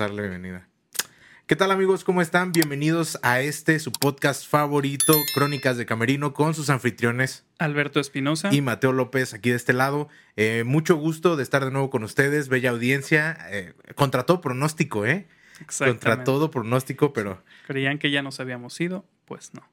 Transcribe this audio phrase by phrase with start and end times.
[0.00, 0.66] a darle bienvenida.
[1.46, 2.04] ¿Qué tal amigos?
[2.04, 2.52] ¿Cómo están?
[2.52, 7.44] Bienvenidos a este, su podcast favorito, Crónicas de Camerino, con sus anfitriones.
[7.58, 8.50] Alberto Espinosa.
[8.50, 10.08] Y Mateo López, aquí de este lado.
[10.36, 13.36] Eh, mucho gusto de estar de nuevo con ustedes, bella audiencia.
[13.50, 15.28] Eh, contra todo pronóstico, ¿eh?
[15.76, 17.42] Contra todo pronóstico, pero...
[17.66, 19.68] Creían que ya nos habíamos ido, pues no.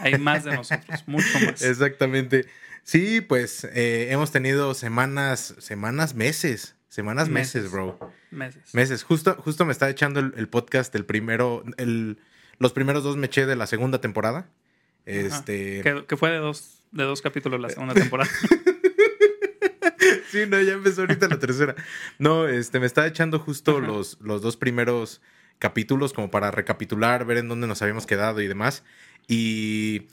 [0.00, 1.62] Hay más de nosotros, mucho más.
[1.62, 2.46] Exactamente.
[2.82, 7.98] Sí, pues eh, hemos tenido semanas, semanas, meses, semanas, meses, bro.
[8.30, 8.74] Meses.
[8.74, 9.02] Meses.
[9.02, 12.18] Justo, justo me estaba echando el, podcast, el primero, el,
[12.58, 14.48] los primeros dos me eché de la segunda temporada.
[15.06, 15.82] Este.
[16.06, 18.30] Que, fue de dos, de dos capítulos la segunda temporada.
[20.30, 21.74] sí, no, ya empezó ahorita la tercera.
[22.18, 25.22] No, este, me estaba echando justo los, los dos primeros
[25.58, 28.84] capítulos como para recapitular, ver en dónde nos habíamos quedado y demás.
[29.28, 30.08] Y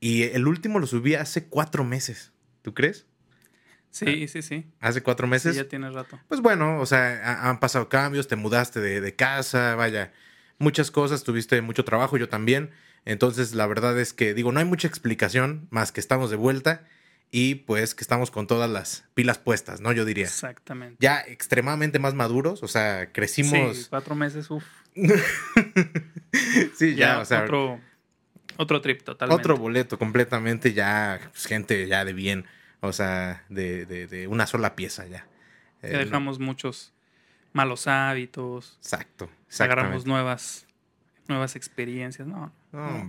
[0.00, 2.32] y el último lo subí hace cuatro meses.
[2.62, 3.06] ¿Tú crees?
[3.90, 4.66] Sí, sí, sí.
[4.80, 5.52] Hace cuatro meses.
[5.54, 6.18] Sí, ya tiene rato.
[6.28, 10.12] Pues bueno, o sea, han pasado cambios, te mudaste de, casa, vaya,
[10.58, 12.70] muchas cosas, tuviste mucho trabajo, yo también.
[13.04, 16.86] Entonces, la verdad es que, digo, no hay mucha explicación más que estamos de vuelta
[17.32, 19.92] y pues que estamos con todas las pilas puestas, ¿no?
[19.92, 20.26] Yo diría.
[20.26, 20.96] Exactamente.
[21.00, 23.76] Ya extremadamente más maduros, o sea, crecimos.
[23.76, 24.64] Sí, cuatro meses, uff.
[26.76, 27.44] sí, ya, o sea.
[27.44, 27.80] Otro
[28.60, 29.40] otro trip totalmente.
[29.40, 32.44] Otro boleto completamente ya, pues, gente ya de bien,
[32.80, 35.26] o sea, de, de, una sola pieza ya.
[35.82, 36.92] ya dejamos muchos
[37.52, 38.78] malos hábitos.
[38.80, 40.66] Exacto, Agarramos nuevas,
[41.28, 42.52] nuevas experiencias, ¿no?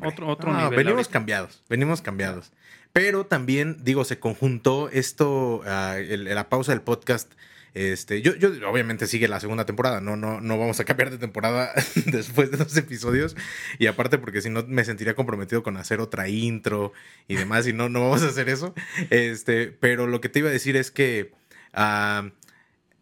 [0.04, 0.76] otro, otro nivel.
[0.76, 2.52] Venimos cambiados, venimos cambiados.
[2.94, 7.32] Pero también, digo, se conjuntó esto, ah, la pausa del podcast
[7.74, 11.18] este, yo, yo, obviamente sigue la segunda temporada, no, no, no vamos a cambiar de
[11.18, 11.72] temporada
[12.06, 13.36] después de dos episodios.
[13.80, 16.94] Y aparte, porque si no me sentiría comprometido con hacer otra intro
[17.28, 18.74] y demás, y no, no vamos a hacer eso.
[19.10, 21.32] Este, pero lo que te iba a decir es que
[21.74, 22.30] ah,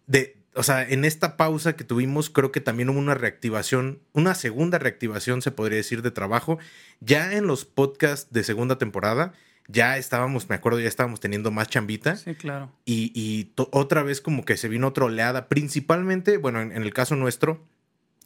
[0.08, 4.36] de, o sea, en esta pausa que tuvimos, creo que también hubo una reactivación, una
[4.36, 6.60] segunda reactivación, se podría decir, de trabajo.
[7.00, 9.34] Ya en los podcasts de segunda temporada
[9.72, 12.16] ya estábamos, me acuerdo, ya estábamos teniendo más chambita.
[12.16, 12.72] Sí, claro.
[12.86, 17.64] Y, otra vez como que se vino otra oleada, principalmente, bueno, en, el caso nuestro,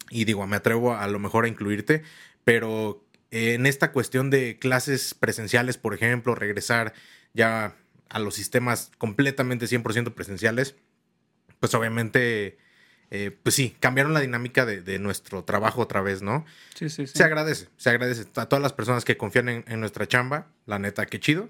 [0.10, 2.02] y digo, me atrevo a, lo mejor a incluirte,
[2.46, 6.94] pero en esta cuestión de clases presenciales, por ejemplo, regresar
[7.34, 7.76] ya
[8.08, 10.76] a los sistemas completamente 100% presenciales,
[11.60, 12.58] pues obviamente
[13.16, 16.46] eh, pues sí, cambiaron la dinámica de, nuestro trabajo otra vez, ¿no?
[16.74, 17.16] Sí, sí, sí.
[17.16, 21.06] Se agradece, se agradece a todas las personas que confían en, nuestra chamba, la neta,
[21.06, 21.48] qué chido.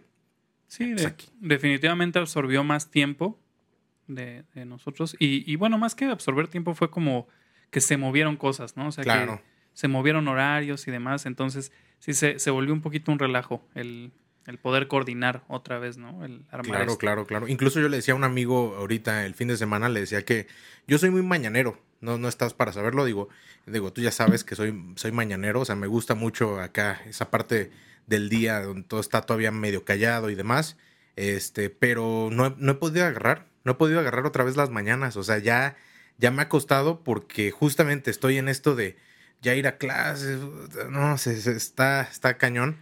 [0.68, 3.40] Sí, pues definitivamente absorbió más tiempo
[4.07, 7.29] de, nosotros y, bueno, más que absorber tiempo fue como
[7.72, 8.90] que se movieron cosas, ¿no?
[8.90, 9.38] O sea, claro.
[9.38, 13.66] que se movieron horarios y demás, entonces sí se, se volvió un poquito un relajo
[13.74, 14.12] el,
[14.45, 16.25] el poder coordinar otra vez, ¿no?
[16.25, 17.47] El armar claro, claro, claro.
[17.47, 20.47] Incluso yo le decía a un amigo ahorita el fin de semana, le decía que
[20.87, 21.79] yo soy muy mañanero.
[22.01, 23.29] No, no estás para saberlo, digo,
[23.65, 27.31] digo, tú ya sabes que soy, soy mañanero, o sea, me gusta mucho acá esa
[27.31, 27.71] parte
[28.07, 30.75] del día donde todo está todavía medio callado y demás.
[31.15, 35.15] Este, pero no, no he podido agarrar, no he podido agarrar otra vez las mañanas.
[35.15, 35.77] O sea, ya,
[36.17, 38.97] ya me ha costado porque justamente estoy en esto de
[39.41, 40.39] ya ir a clases.
[40.89, 42.79] No, se, está, está cañón.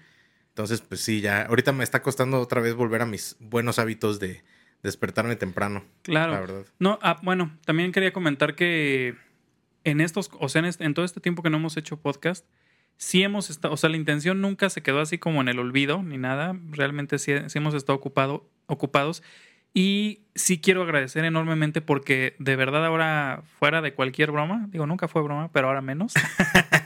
[0.61, 1.41] Entonces, pues sí, ya.
[1.44, 4.44] Ahorita me está costando otra vez volver a mis buenos hábitos de
[4.83, 5.83] despertarme temprano.
[6.03, 6.33] Claro.
[6.33, 6.66] La verdad.
[6.77, 9.16] No, ah, bueno, también quería comentar que
[9.83, 12.45] en estos, o sea, en, todo este tiempo que no hemos hecho podcast,
[12.97, 16.03] sí hemos estado, o sea, la intención nunca se quedó así como en el olvido
[16.03, 16.55] ni nada.
[16.69, 19.23] Realmente sí, hemos estado ocupado, ocupados.
[19.73, 25.07] Y sí quiero agradecer enormemente porque de verdad ahora, fuera de cualquier broma, digo, nunca
[25.07, 26.13] fue broma, pero ahora menos.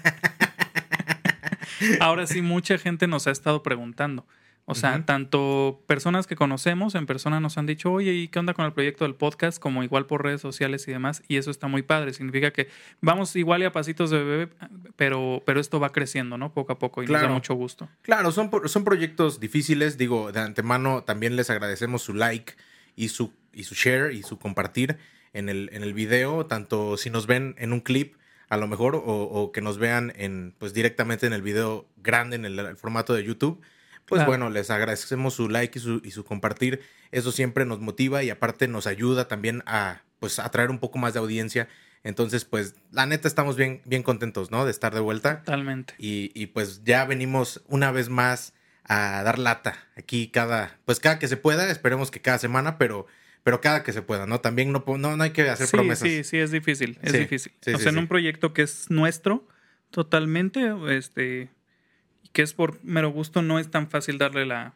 [1.99, 4.25] Ahora sí, mucha gente nos ha estado preguntando.
[4.67, 8.55] O sea, tanto personas que conocemos en persona nos han dicho, oye, ¿y qué onda
[8.55, 9.59] con el proyecto del podcast?
[9.59, 11.21] Como igual por redes sociales y demás.
[11.27, 12.13] Y eso está muy padre.
[12.13, 12.67] Significa que
[12.99, 14.49] vamos igual y a pasitos de bebé,
[14.95, 16.51] pero, pero esto va creciendo, ¿no?
[16.51, 17.87] Poco a poco y nos da mucho gusto.
[18.01, 19.99] Claro, son, son proyectos difíciles.
[19.99, 22.53] Digo, de antemano también les agradecemos su like
[22.95, 24.97] y su, y su share y su compartir
[25.33, 28.15] en el, en el video, tanto si nos ven en un clip
[28.49, 32.45] a lo mejor, o, que nos vean en, pues directamente en el video grande, en
[32.45, 33.61] el, formato de YouTube.
[34.05, 36.81] Pues bueno, les agradecemos su like y su, y su compartir.
[37.11, 41.13] Eso siempre nos motiva y aparte nos ayuda también a, pues, atraer un poco más
[41.13, 41.67] de audiencia.
[42.03, 44.63] Entonces, pues, la neta estamos bien, bien contentos, ¿no?
[44.63, 45.39] De estar de vuelta.
[45.39, 45.95] Totalmente.
[45.97, 48.53] Y, y pues ya venimos una vez más
[48.87, 53.07] a dar lata aquí cada, pues cada que se pueda, esperemos que cada semana, pero
[53.45, 54.41] pero cada que se pueda, ¿no?
[54.41, 56.09] También no, no, no hay que hacer promesas.
[56.09, 57.53] Sí, sí, es difícil, es difícil.
[57.75, 59.47] o sea, en un proyecto que es nuestro,
[59.91, 61.51] totalmente, este,
[62.33, 64.73] que es por mero gusto, no es tan fácil darle la,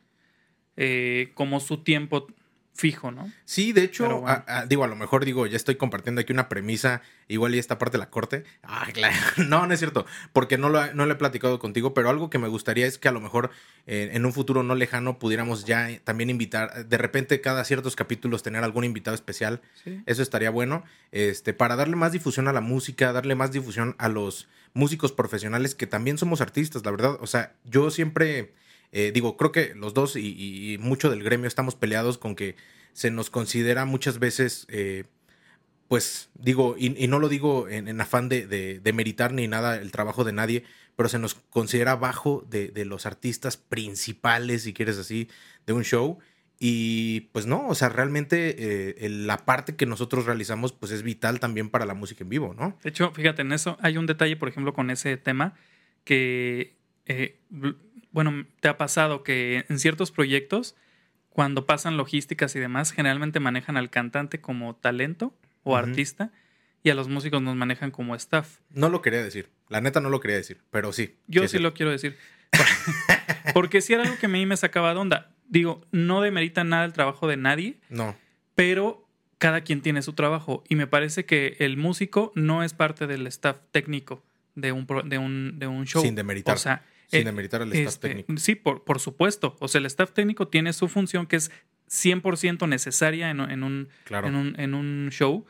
[0.78, 2.28] eh, como su tiempo
[2.74, 3.30] fijo, ¿no?
[3.44, 4.44] Sí, de hecho, Pero bueno.
[4.48, 7.60] a- a- digo, a lo mejor digo, ya estoy compartiendo aquí una premisa, igual y
[7.60, 8.46] esta parte de la corte.
[8.64, 9.16] Ah, claro.
[9.50, 12.30] No, no es cierto, porque no lo, he- no lo he platicado contigo, pero algo
[12.30, 13.50] que me gustaría es que a lo mejor
[13.86, 17.96] eh, en un futuro no lejano pudiéramos ya eh, también invitar, de repente cada ciertos
[17.98, 19.62] capítulos tener algún invitado especial.
[19.84, 20.02] Sí.
[20.06, 24.08] Eso estaría bueno, este, para darle más difusión a la música, darle más difusión a
[24.08, 27.18] los músicos profesionales que también somos artistas, la verdad.
[27.20, 28.54] O sea, yo siempre
[28.92, 32.56] eh, digo, creo que los dos y, y- mucho del gremio estamos peleados con que
[32.94, 35.06] se nos considera muchas veces, eh,
[35.88, 39.92] pues digo, y, y no lo digo en, afán de, de, meritar ni nada el
[39.92, 40.64] trabajo de nadie,
[40.96, 45.30] pero se nos considera bajo de, de los artistas principales, si quieres así,
[45.66, 46.20] de un show.
[46.62, 51.40] Y pues no, o sea, realmente eh, la parte que nosotros realizamos pues es vital
[51.40, 52.78] también para la música en vivo, ¿no?
[52.84, 55.56] De hecho, fíjate, en eso hay un detalle, por ejemplo, con ese tema,
[56.04, 56.76] que,
[57.06, 57.40] eh,
[58.12, 60.76] bueno, te ha pasado que en ciertos proyectos,
[61.30, 65.34] cuando pasan logísticas y demás, generalmente manejan al cantante como talento
[65.64, 66.32] o artista
[66.84, 68.60] y a los músicos nos manejan como staff.
[68.72, 71.16] No lo quería decir, la neta no lo quería decir, pero sí.
[71.28, 72.18] Yo sí lo quiero decir.
[73.54, 75.32] Porque si era algo que a mí me sacaba de onda.
[75.48, 78.16] Digo, no demerita nada el trabajo de nadie, No,
[78.56, 79.08] pero
[79.40, 83.26] cada quien tiene su trabajo y me parece que el músico no es parte del
[83.28, 84.24] staff técnico
[84.56, 86.04] de un, pro- de un, de un show.
[86.04, 86.54] sin demeritar.
[86.56, 88.38] O sea, sin eh, demeritar al staff este, técnico.
[88.38, 89.56] Sí, por, por supuesto.
[89.60, 91.52] O sea, el staff técnico tiene su función que es
[91.90, 94.28] 100% necesaria en, en un, Claro.
[94.28, 95.46] en, un, en un show.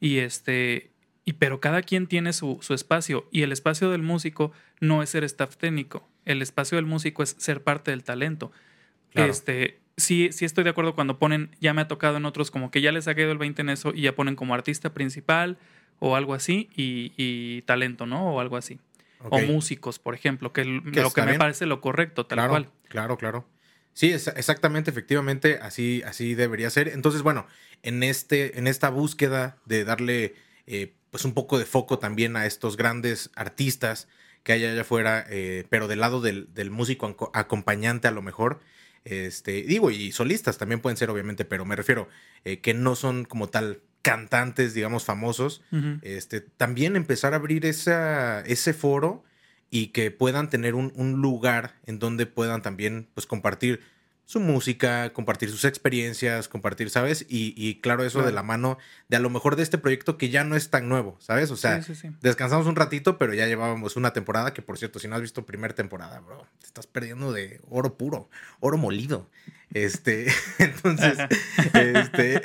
[0.00, 0.90] Y este.
[1.24, 3.28] Y, pero cada quien tiene su, su espacio.
[3.30, 6.06] Y el espacio del músico no es ser staff técnico.
[6.24, 8.52] El espacio del músico es ser parte del talento.
[9.12, 9.30] Claro.
[9.30, 9.80] Este.
[9.96, 12.80] Sí, sí estoy de acuerdo cuando ponen, ya me ha tocado en otros como que
[12.80, 15.56] ya les ha caído el 20 en eso y ya ponen como artista principal
[16.00, 18.34] o algo así y, y talento, ¿no?
[18.34, 18.80] O algo así.
[19.30, 21.38] O músicos, por ejemplo, que, lo que me bien.
[21.38, 22.70] parece lo correcto, tal claro, cual.
[22.88, 23.48] Claro, claro.
[23.92, 26.88] Sí, es- exactamente, efectivamente, así, así debería ser.
[26.88, 27.46] Entonces, bueno,
[27.82, 30.34] en este, en esta búsqueda de darle
[30.66, 34.08] eh, pues un poco de foco también a estos grandes artistas
[34.42, 38.60] que hay allá afuera, eh, pero del lado del, del músico acompañante a lo mejor.
[39.04, 42.08] Este, digo, y solistas también pueden ser, obviamente, pero me refiero
[42.44, 45.62] eh, que no son como tal cantantes, digamos, famosos.
[46.02, 49.24] Este, también empezar a abrir esa, ese foro
[49.70, 53.80] y que puedan tener un, un lugar en donde puedan también pues, compartir
[54.26, 57.26] su música, compartir sus experiencias, compartir, ¿sabes?
[57.28, 58.26] Y, y claro, eso Claro.
[58.28, 58.78] de la mano
[59.08, 61.50] de a lo mejor de este proyecto que ya no es tan nuevo, ¿sabes?
[61.50, 62.14] O sea, sí, sí, sí.
[62.22, 65.44] descansamos un ratito, pero ya llevábamos una temporada que, por cierto, si no has visto
[65.44, 68.30] primera temporada, bro, te estás perdiendo de oro puro,
[68.60, 69.28] oro molido.
[69.74, 70.26] Este,
[70.58, 71.18] entonces,
[71.74, 72.40] este,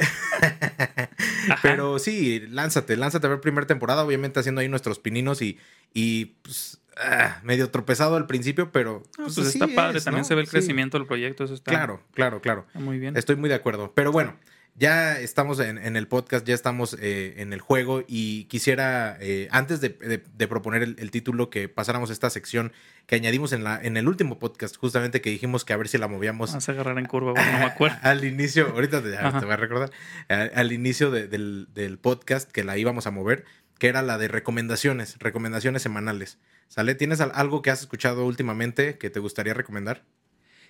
[1.62, 5.58] pero sí, lánzate, lánzate a ver primera temporada, obviamente haciendo ahí nuestros pininos y,
[5.94, 10.04] y pues, ah, medio tropezado al principio, pero No, pues, pues así está padre, es,
[10.06, 10.28] también ¿no?
[10.28, 10.52] se ve el Sí.
[10.52, 12.66] crecimiento del proyecto, eso está, Claro, claro, claro.
[12.68, 13.16] está muy bien.
[13.18, 13.94] Estoy muy de acuerdo.
[13.96, 14.36] Pero bueno,
[14.76, 19.50] ya estamos en, en el podcast, ya estamos eh, en el juego y quisiera, eh,
[19.52, 22.72] antes de, de- de proponer el, el título, que pasáramos esta sección
[23.06, 25.98] que añadimos en, la, en el último podcast, justamente que dijimos que a ver si
[25.98, 27.98] la movíamos Vas a agarrar en curva, no me acuerdo.
[28.04, 29.90] al inicio, ahorita te, te voy a recordar,
[30.30, 33.44] al, al inicio de- del, del podcast que la íbamos a mover,
[33.80, 36.38] que era la de recomendaciones, recomendaciones semanales.
[36.70, 36.96] ¿Sale?
[36.96, 40.06] ¿Tienes al- algo que has escuchado últimamente que te gustaría recomendar?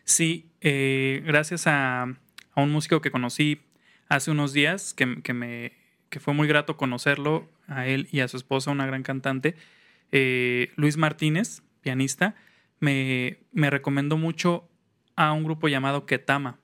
[0.05, 3.61] Sí, eh, gracias a, a un músico que conocí
[4.07, 5.73] hace unos días, que, que me
[6.09, 9.55] que fue muy grato conocerlo, a él y a su esposa, una gran cantante,
[10.11, 12.33] eh, Luis Martínez, pianista,
[12.79, 14.67] me, me recomendó mucho
[15.15, 16.57] a un grupo llamado Ketama.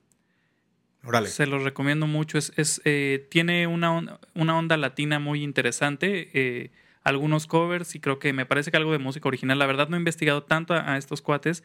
[1.26, 2.38] Se los recomiendo mucho.
[2.38, 6.30] Es, es, eh, tiene una, on- una onda latina muy interesante.
[6.34, 6.70] eh,
[7.06, 9.58] algunos covers y creo que me parece que algo de música original.
[9.58, 11.62] La verdad no he investigado tanto a, a estos cuates,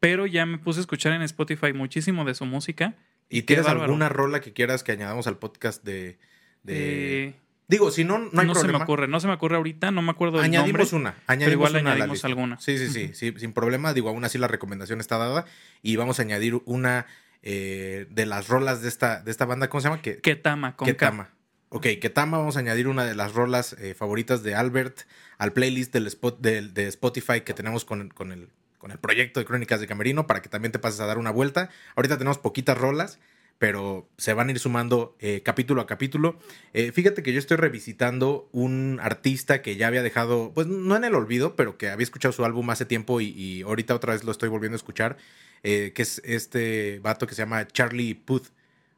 [0.00, 2.94] pero ya me puse a escuchar en Spotify muchísimo de su música.
[3.28, 6.18] ¿Y tienes alguna rola que quieras que añadamos al podcast de...
[6.62, 7.34] de- Eh,
[7.66, 8.84] Digo, si no, no hay no se me problema.
[8.84, 11.10] ocurre, no se me ocurre ahorita, no me acuerdo del Añadimos nombre.
[11.12, 12.60] una, añadimos igual una añadimos alguna.
[12.60, 13.94] Sí, sí, sí, sí, sin problema.
[13.94, 15.46] Digo, aún así la recomendación está dada
[15.80, 17.06] y vamos a añadir una
[17.42, 20.02] eh, de las rolas de esta, de esta banda, ¿cómo se llama?
[20.02, 21.28] Que, Ketama, con K.
[21.76, 25.00] Ok, Ketama, vamos a añadir una de las rolas eh, favoritas de Albert
[25.38, 29.88] al playlist de, Spotify que tenemos con, con el, con el proyecto de Crónicas de
[29.88, 31.70] Camerino para que también te pases a dar una vuelta.
[31.96, 33.18] Ahorita tenemos poquitas rolas,
[33.58, 36.38] pero se van a ir sumando eh, capítulo a capítulo.
[36.74, 41.02] Eh, fíjate que yo estoy revisitando un artista que ya había dejado, pues no en
[41.02, 44.30] el olvido, pero que había escuchado su álbum hace tiempo y, ahorita otra vez lo
[44.30, 45.16] estoy volviendo a escuchar,
[45.64, 48.53] que es este vato que se llama Charlie Puth.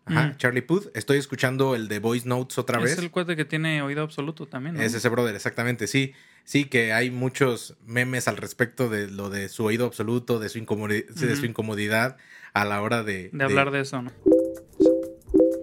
[0.07, 0.37] Ajá, Mm.
[0.37, 0.87] Charlie Puth.
[0.95, 2.93] Estoy escuchando el de Voice Notes otra vez.
[2.93, 4.77] Es el cuate que tiene oído absoluto también.
[4.77, 4.81] ¿no?
[4.83, 6.15] Es ese brother, exactamente, sí.
[6.45, 10.59] Sí, que hay muchos memes al respecto de lo de su oído absoluto, de su,
[10.61, 12.17] incomodi- de su incomodidad
[12.53, 13.31] a la hora de...
[13.33, 14.13] de hablar de eso, ¿no?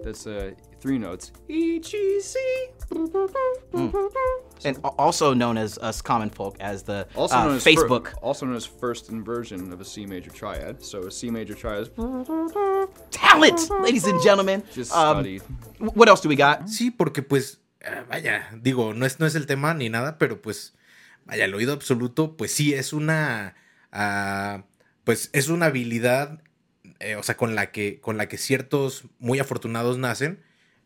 [0.04, 1.32] That's uh, three notes.
[1.48, 2.38] E G C.
[4.64, 7.70] and al- also known as us common folk as the Also uh, known as fir-
[7.70, 10.82] Facebook also known as first inversion of a C major triad.
[10.82, 11.90] So a C major triad is
[13.10, 14.62] talent, ladies and gentlemen.
[14.74, 15.42] just Um, studied.
[15.80, 16.66] wh- what else do we got?
[16.68, 20.40] Sí, porque pues, ah, vaya, digo, no es, no es el tema ni nada, pero
[20.40, 20.72] pues,
[21.26, 23.54] vaya, el oído absoluto, pues sí, es una,
[23.92, 24.64] ah,
[25.04, 26.40] pues es una habilidad,
[27.04, 30.40] eh, o sea, con la, que, con la que ciertos muy afortunados nacen,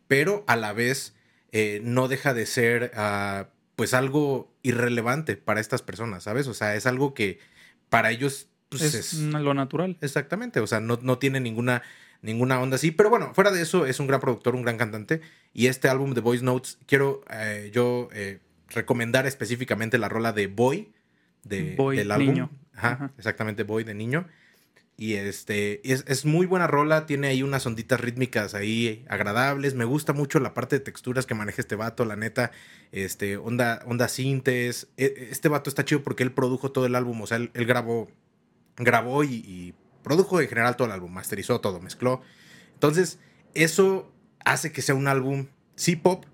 [0.07, 1.15] pero a la vez
[1.51, 6.47] eh, no deja de ser, ah, pues algo irrelevante para estas personas, ¿sabes?
[6.47, 7.39] O sea, es algo que
[7.89, 9.13] para ellos, pues es, es...
[9.19, 9.97] lo natural.
[10.01, 11.81] Exactamente, o sea, no, no tiene ninguna,
[12.21, 12.91] ninguna onda así.
[12.91, 15.21] Pero bueno, fuera de eso, es un gran productor, un gran cantante.
[15.53, 18.09] Y este álbum de Voice Notes, quiero eh, yo
[18.69, 20.91] recomendar específicamente la rola de Boy,
[21.43, 22.27] de, Boy, del álbum.
[22.27, 22.49] niño.
[22.73, 23.11] Ajá, Ajá.
[23.17, 24.27] exactamente, Boy de niño.
[25.01, 29.73] Y este, es, es muy buena rola, tiene ahí unas onditas rítmicas ahí agradables.
[29.73, 32.51] Me gusta mucho la parte de texturas que maneja este vato, la neta.
[32.91, 34.89] Este, onda, onda sintes.
[34.97, 38.11] E- Este vato está chido porque él produjo todo el álbum, o sea, él, grabó
[38.75, 42.21] grabó y, y produjo en general todo el álbum, masterizó todo, mezcló.
[42.73, 43.19] Entonces,
[43.53, 44.11] eso
[44.43, 46.25] hace que sea un álbum, sí pop,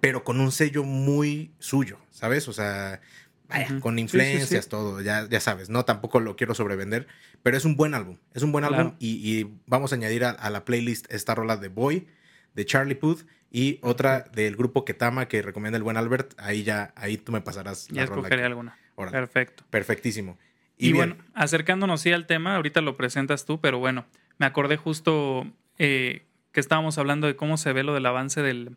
[0.00, 2.46] pero con un sello muy suyo, ¿sabes?
[2.46, 3.00] O sea,
[3.48, 4.70] vaya, con Sí, sí, influencias, sí.
[4.70, 7.06] todo, ya, ya sabes, no, tampoco lo quiero sobrevender,
[7.42, 8.76] pero es un buen álbum, es un buen Claro.
[8.82, 9.10] álbum y,
[9.40, 12.06] y vamos a añadir a, a la playlist esta rola de Boy,
[12.54, 16.92] de Charlie Puth y otra del grupo Ketama que recomienda el buen Albert, ahí ya,
[16.96, 18.20] ahí tú me pasarás Ya la rola.
[18.22, 18.78] escogeré que- alguna.
[18.96, 19.12] Órale.
[19.16, 19.64] Perfecto.
[19.70, 20.38] Perfectísimo.
[20.78, 24.04] Y, bueno, acercándonos sí al tema, ahorita lo presentas tú, pero bueno,
[24.38, 25.46] me acordé justo
[25.78, 28.76] eh, que estábamos hablando de cómo se ve lo del avance del,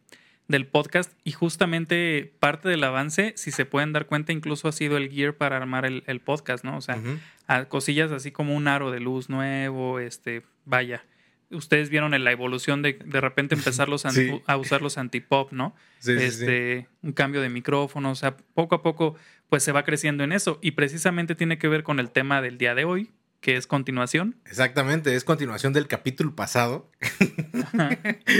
[0.49, 4.97] del podcast y justamente parte del avance, si se pueden dar cuenta, incluso ha sido
[4.97, 6.75] el gear para armar el, el podcast, ¿no?
[6.75, 6.99] O sea,
[7.47, 11.05] a cosillas así como un aro de luz nuevo, este, vaya.
[11.51, 14.41] Ustedes vieron en la evolución de de repente empezar los Sí.
[14.47, 15.75] a usar los antipop, ¿no?
[15.99, 16.25] Sí, sí, sí.
[16.25, 19.15] este, un cambio de micrófono, o sea, poco a poco
[19.49, 22.57] pues se va creciendo en eso y precisamente tiene que ver con el tema del
[22.57, 24.35] día de hoy, que es continuación.
[24.45, 26.91] Exactamente, es continuación del capítulo pasado.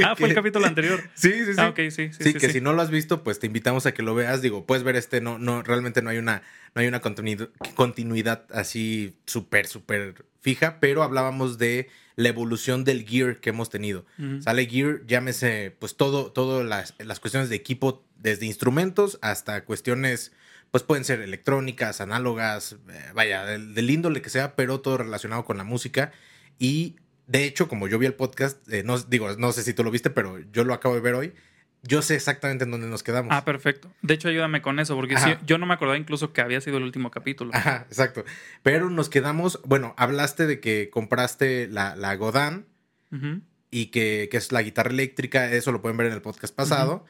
[0.04, 1.02] ah, fue el capítulo anterior.
[1.16, 1.56] Sí, sí, sí.
[1.58, 3.86] Ah, ok, sí, sí, Sí, sí, que si no lo has visto, pues te invitamos
[3.86, 4.42] a que lo veas.
[4.42, 6.44] Digo, puedes ver este, no, no, realmente no hay una,
[6.76, 13.06] no hay una continuidad, continuidad así súper, súper fija, pero hablábamos de la evolución del
[13.06, 14.06] gear que hemos tenido.
[14.42, 20.34] Sale gear, llámese, pues todo, todo las, las cuestiones de equipo, desde instrumentos hasta cuestiones,
[20.72, 25.44] pues pueden ser electrónicas, análogas, eh, vaya, del, del índole que sea, pero todo relacionado
[25.46, 26.12] con la música.
[26.60, 26.98] Y
[27.28, 29.92] de hecho, como yo vi el podcast, eh, no, digo, no sé si tú lo
[29.92, 31.34] viste, pero yo lo acabo de ver hoy.
[31.82, 33.34] Yo sé exactamente en dónde nos quedamos.
[33.34, 33.90] Ah, perfecto.
[34.02, 36.78] De hecho, ayúdame con eso, porque sí, yo no me acordaba incluso que había sido
[36.78, 37.52] el último capítulo.
[37.54, 38.26] Ajá, exacto.
[38.64, 42.66] Pero nos quedamos, bueno, hablaste de que compraste la, la Godin
[43.14, 43.42] Ujú.
[43.72, 47.06] y que, que es la guitarra eléctrica, eso lo pueden ver en el podcast pasado.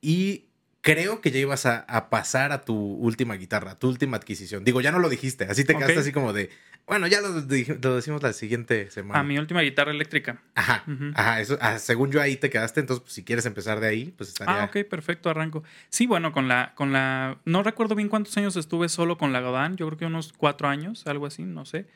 [0.00, 0.46] Y
[0.84, 4.64] creo que ya ibas a, a pasar a tu última guitarra, a tu última adquisición.
[4.64, 6.50] Digo, ya no lo dijiste, así te quedaste así como de,
[6.86, 9.18] bueno, ya lo, lo decimos la siguiente semana.
[9.18, 10.42] A mi última guitarra eléctrica.
[10.54, 13.88] Ajá, ajá, eso, ah, según yo ahí te quedaste, entonces pues, si quieres empezar de
[13.88, 14.60] ahí, pues estaría...
[14.60, 15.64] Ah, ok, perfecto, arranco.
[15.88, 17.38] Sí, bueno, con la, con la.
[17.46, 19.76] No recuerdo bien cuántos años estuve solo con la Godin.
[19.76, 21.86] Yo creo que unos cuatro años, algo así, no sé.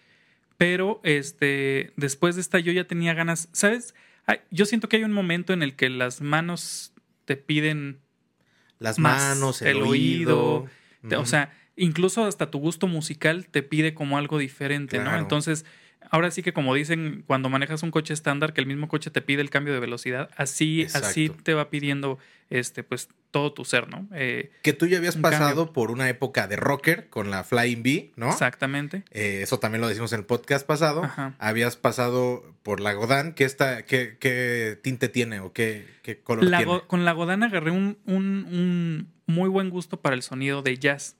[0.56, 3.50] Pero este, después de esta, yo ya tenía ganas.
[3.52, 3.94] ¿Sabes?
[4.50, 6.94] Yo siento que hay un momento en el que las manos
[7.26, 8.00] te piden
[8.78, 10.66] Las más manos, el, el oído.
[11.16, 15.16] O sea, incluso hasta tu gusto musical te pide como algo diferente, ¿no?
[15.16, 15.64] Entonces,
[16.10, 19.22] ahora sí que como dicen cuando manejas un coche estándar, que el mismo coche te
[19.22, 22.18] pide el cambio de velocidad, así, así te va pidiendo
[22.50, 24.06] este, pues, todo tu ser, ¿no?
[24.14, 25.72] Eh, Que tú ya habías pasado cambio.
[25.74, 28.30] por una época de rocker con la Flying Bee, ¿no?
[28.30, 29.02] Exactamente.
[29.10, 31.04] Eh, eso también lo decimos en el podcast pasado.
[31.04, 31.34] Ajá.
[31.38, 33.34] Habías pasado por la Godin.
[33.34, 36.80] ¿Qué, está, qué, qué tinte tiene o qué, qué color La tiene?
[36.86, 41.16] Con la Godana agarré un, un- un muy buen gusto para el sonido de jazz.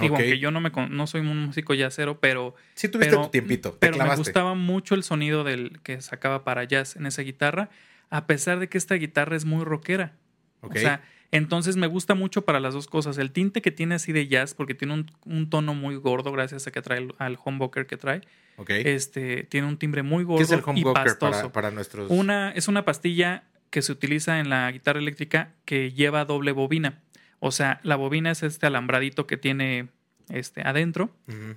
[0.00, 0.20] Digo, Ok.
[0.20, 3.72] aunque yo no, me, no soy un músico jazzero, pero Sí tuviste pero, tu tiempito,
[3.72, 7.68] te pero me gustaba mucho el sonido del que sacaba para jazz en esa guitarra,
[8.08, 10.14] a pesar de que esta guitarra es muy rockera.
[10.62, 10.76] Ok.
[10.76, 13.18] O sea, entonces me gusta mucho para las dos cosas.
[13.18, 16.66] El tinte que tiene así de jazz, porque tiene un, un tono muy gordo gracias
[16.66, 18.22] a que trae al humbucker que trae.
[18.56, 18.70] Ok.
[18.70, 21.18] Este, tiene un timbre muy gordo ¿Qué es el y pastoso.
[21.18, 22.10] para, para nuestros...?
[22.10, 27.01] Una, es una pastilla que se utiliza en la guitarra eléctrica que lleva doble bobina.
[27.44, 29.88] O sea, la bobina es este alambradito que tiene
[30.28, 31.10] este, adentro,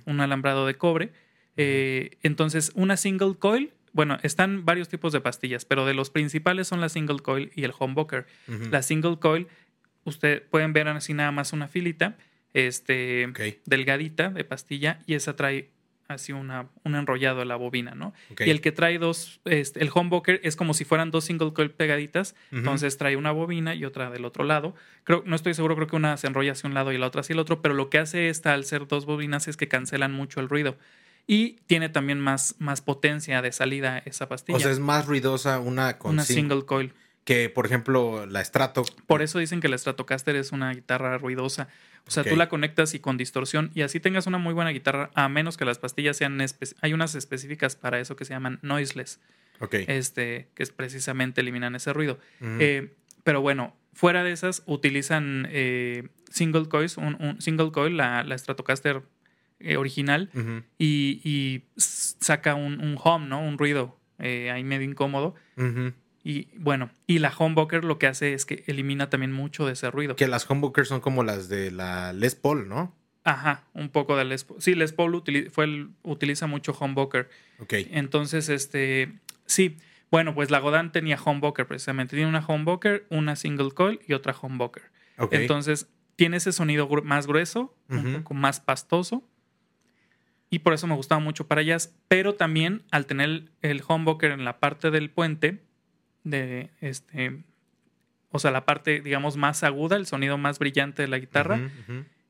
[0.04, 1.12] un alambrado de cobre.
[1.56, 6.66] Eh, entonces, una single coil, bueno, están varios tipos de pastillas, pero de los principales
[6.66, 8.26] son la single coil y el humbucker.
[8.72, 9.46] La single coil,
[10.02, 12.16] ustedes pueden ver así nada más una filita,
[12.52, 13.32] este,
[13.64, 15.70] delgadita de pastilla, y esa trae
[16.08, 18.12] así una, un enrollado de la bobina, ¿no?
[18.38, 21.70] Y el que trae dos, este, el humbucker es como si fueran dos single coil
[21.70, 24.74] pegaditas, entonces trae una bobina y otra del otro lado.
[25.04, 27.20] Creo, no estoy seguro, creo que una se enrolla hacia un lado y la otra
[27.22, 30.12] hacia el otro, pero lo que hace esta al ser dos bobinas es que cancelan
[30.12, 30.76] mucho el ruido.
[31.28, 34.58] Y tiene también más, más potencia de salida esa pastilla.
[34.58, 36.92] O sea, es más ruidosa una con una sing- single coil.
[37.24, 38.84] que, por ejemplo, la Strato.
[39.08, 41.66] Por eso dicen que la Stratocaster es una guitarra ruidosa.
[42.06, 45.10] O sea, tú la conectas y con distorsión y así tengas una muy buena guitarra,
[45.14, 46.40] a menos que las pastillas sean...
[46.80, 49.20] Hay unas específicas para eso que se llaman noiseless,
[49.58, 49.74] Ok.
[49.88, 52.18] este, que es precisamente eliminan ese ruido.
[52.40, 52.58] Ujú.
[52.60, 52.94] Eh,
[53.24, 58.38] pero bueno, fuera de esas utilizan eh, single coils, un, un single coil, la, la
[58.38, 59.02] Stratocaster
[59.58, 60.30] eh, original,
[60.78, 63.40] y, saca un, un hum, ¿no?
[63.40, 65.34] Un ruido ahí medio incómodo.
[65.56, 65.92] Ujú.
[66.28, 69.92] Y bueno, y la humbucker lo que hace es que elimina también mucho de ese
[69.92, 70.16] ruido.
[70.16, 72.92] Que las humbuckers son como las de la Les Paul, ¿no?
[73.22, 74.60] Ajá, un poco de Les Paul.
[74.60, 77.30] Sí, Les Paul utili- fue el- utiliza mucho humbucker.
[77.60, 77.74] Ok.
[77.92, 79.12] Entonces, este,
[79.44, 79.76] sí.
[80.10, 82.16] Bueno, pues la Godin tenía humbucker precisamente.
[82.16, 84.82] Tiene una humbucker, una single coil y otra humbucker.
[85.18, 85.32] Ok.
[85.34, 89.22] Entonces, tiene ese sonido más grueso, un poco más pastoso.
[90.50, 91.94] Y por eso me gustaba mucho para jazz.
[92.08, 95.62] Pero también al tener el, el humbucker en la parte del puente,
[96.26, 97.42] de este.
[98.30, 101.70] O sea, la parte, digamos, más aguda, el sonido más brillante de la guitarra,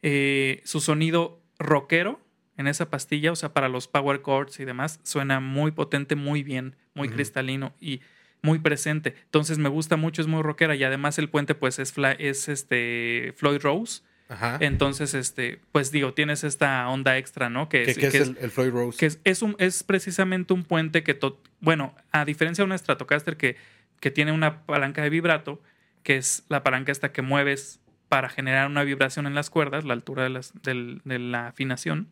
[0.02, 2.20] eh, su sonido rockero
[2.56, 6.42] en esa pastilla, o sea, para los power chords y demás, suena muy potente, muy
[6.42, 8.00] bien, muy cristalino y
[8.42, 9.14] muy presente.
[9.24, 13.34] Entonces me gusta mucho, es muy rockera y además el puente pues es, es este
[13.36, 14.02] Floyd Rose.
[14.28, 14.58] Ajá.
[14.60, 17.68] Entonces, este, pues digo, tienes esta onda extra, ¿no?
[17.68, 18.98] Que ¿Qué, es, el, el Floyd Rose?
[18.98, 22.76] que es, es un, es precisamente un puente que, to- bueno, a diferencia de una
[22.76, 23.56] Stratocaster que,
[24.00, 25.60] que tiene una palanca de vibrato,
[26.02, 29.94] que es la palanca esta que mueves para generar una vibración en las cuerdas, la
[29.94, 32.08] altura de, las- de la afinación.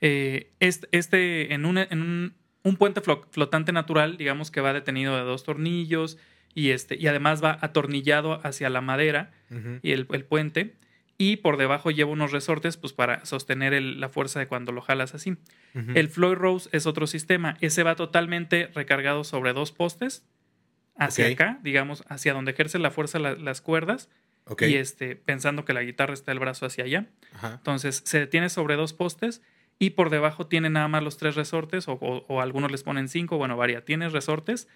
[0.00, 4.72] Eh, este, este en, un, en un, un puente flo- flotante natural, digamos que va
[4.72, 6.18] detenido de dos tornillos
[6.54, 9.32] y, este, y además va atornillado hacia la madera
[9.82, 10.76] y el, el puente.
[11.20, 14.80] Y por debajo lleva unos resortes pues, para sostener el- la fuerza de cuando lo
[14.82, 15.36] jalas así.
[15.96, 17.56] El Floyd Rose es otro sistema.
[17.60, 20.24] Ese va totalmente recargado sobre dos postes
[20.98, 21.32] hacia Ok.
[21.32, 24.08] acá, digamos, hacia donde ejerce la fuerza la- las cuerdas.
[24.60, 27.06] Y este, pensando que la guitarra está el brazo hacia allá.
[27.34, 27.54] Ajá.
[27.56, 29.42] Entonces se detiene sobre dos postes
[29.78, 33.08] y por debajo tiene nada más los tres resortes o, o- o algunos les ponen
[33.08, 34.66] cinco, bueno, varía, tiene resortes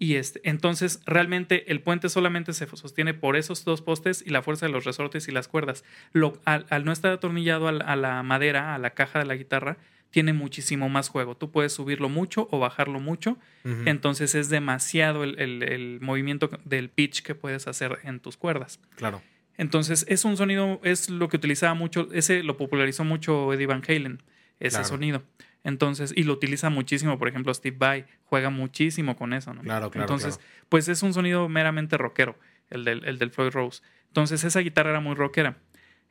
[0.00, 4.40] y este, entonces realmente el puente solamente se sostiene por esos dos postes y la
[4.42, 5.84] fuerza de los resortes y las cuerdas.
[6.12, 9.76] Lo, al, al no estar atornillado a la madera, a la caja de la guitarra,
[10.10, 11.36] tiene muchísimo más juego.
[11.36, 13.36] Tú puedes subirlo mucho o bajarlo mucho,
[13.84, 18.80] entonces es demasiado el, el- el movimiento del pitch que puedes hacer en tus cuerdas.
[18.96, 19.20] Claro.
[19.58, 23.82] Entonces, es un sonido, es lo que utilizaba mucho, ese lo popularizó mucho Eddie Van
[23.86, 24.22] Halen,
[24.60, 24.84] ese Claro.
[24.88, 25.22] sonido.
[25.64, 29.62] Entonces, y lo utiliza muchísimo, por ejemplo, Steve Vai juega muchísimo con eso, ¿no?
[29.62, 30.50] Claro, claro, Entonces, claro.
[30.68, 32.38] pues es un sonido meramente rockero,
[32.70, 33.82] el del, el del Floyd Rose.
[34.06, 35.56] Entonces, esa guitarra era muy rockera.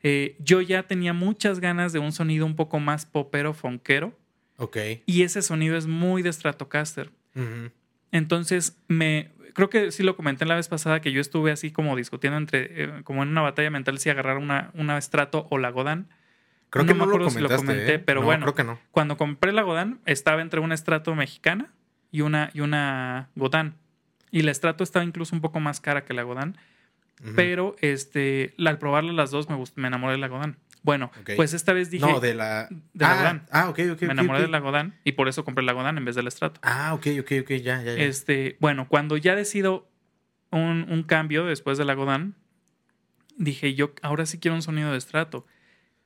[0.02, 4.16] Eh, yo ya tenía muchas ganas de un sonido un poco más popero, fonquero,
[4.56, 4.76] Ok.
[5.06, 7.10] y ese sonido es muy de Stratocaster.
[8.12, 11.96] Entonces, me creo que sí lo comenté la vez pasada que yo estuve así como
[11.96, 15.70] discutiendo entre, eh, como en una batalla mental, si agarrar una, una Strato o la
[15.70, 16.06] Godin.
[16.70, 17.98] Creo No que me no, lo acuerdo si lo comenté, ¿eh?
[17.98, 18.44] pero No, bueno.
[18.44, 18.78] Creo que no.
[18.92, 21.72] Cuando compré la Godin, estaba entre una Strato mexicana
[22.12, 23.74] y una, y una Godin.
[24.30, 26.22] Y la Strato estaba incluso un poco más cara que la
[27.34, 30.56] Pero este, al probarla las dos me, me enamoré de la Godin.
[30.82, 32.68] Bueno, pues esta vez dije, no, de la.
[32.70, 34.02] de la ah, ah, ok, ok.
[34.02, 34.46] me enamoré ok.
[34.46, 36.60] de la Godin y por eso compré la Godin en vez de la Strato.
[36.62, 37.50] Ah, ok, ok, ok.
[37.54, 37.92] Ya, ya, ya.
[37.94, 39.88] Este, bueno, cuando ya decido
[40.50, 42.34] un, un cambio después de la Godin,
[43.36, 45.46] dije yo, ahora sí quiero un sonido de estrato.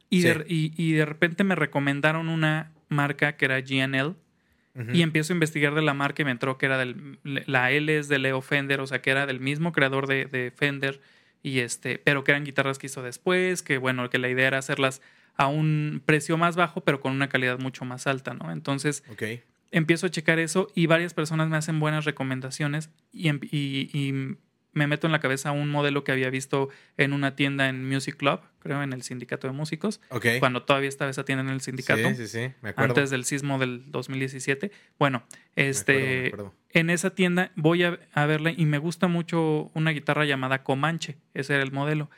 [0.08, 0.28] Y, Sí.
[0.28, 4.16] de, y, y de repente me recomendaron una marca que era GNL
[4.94, 7.96] Y empiezo a investigar de la marca y me entró que era del, la L
[7.98, 11.00] es de Leo Fender, o sea que era del mismo creador de, de Fender
[11.42, 14.58] y este, pero que eran guitarras que hizo después, que bueno, que la idea era
[14.58, 15.02] hacerlas
[15.36, 18.50] a un precio más bajo, pero con una calidad mucho más alta, ¿no?
[18.52, 19.02] Entonces,
[19.70, 24.36] empiezo a checar eso y varias personas me hacen buenas recomendaciones y, em- y- y
[24.72, 28.16] me meto en la cabeza un modelo que había visto en una tienda en Music
[28.16, 30.26] Club, creo en el sindicato de músicos, Ok.
[30.38, 32.52] cuando todavía estaba esa tienda en el sindicato, Sí, sí, sí.
[32.62, 32.92] Me acuerdo.
[32.94, 34.70] antes del sismo del 2017.
[34.98, 35.22] Bueno,
[35.56, 36.54] Me este, acuerdo, me acuerdo.
[36.70, 41.16] en esa tienda voy a, a verla y me gusta mucho una guitarra llamada Comanche,
[41.34, 42.08] ese era el modelo.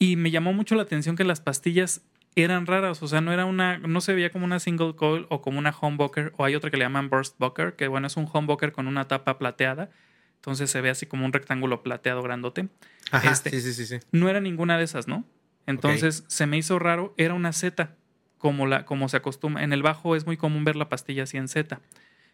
[0.00, 2.02] Y me llamó mucho la atención que las pastillas
[2.34, 5.40] eran raras, o sea, no era una, no se veía como una single coil o
[5.40, 8.28] como una humbucker, o hay otra que le llaman burst bucker, que bueno, es un
[8.32, 9.90] humbucker con una tapa plateada,
[10.44, 12.68] entonces se ve así como un rectángulo plateado grandote.
[13.10, 13.48] Ajá, este.
[13.48, 14.06] sí, sí, sí, sí.
[14.12, 15.24] No era ninguna de esas, ¿no?
[15.66, 17.96] Entonces se me hizo raro, era una Z
[18.36, 19.64] como, la, como se acostumbra.
[19.64, 21.80] En el bajo es muy común ver la pastilla así en Z.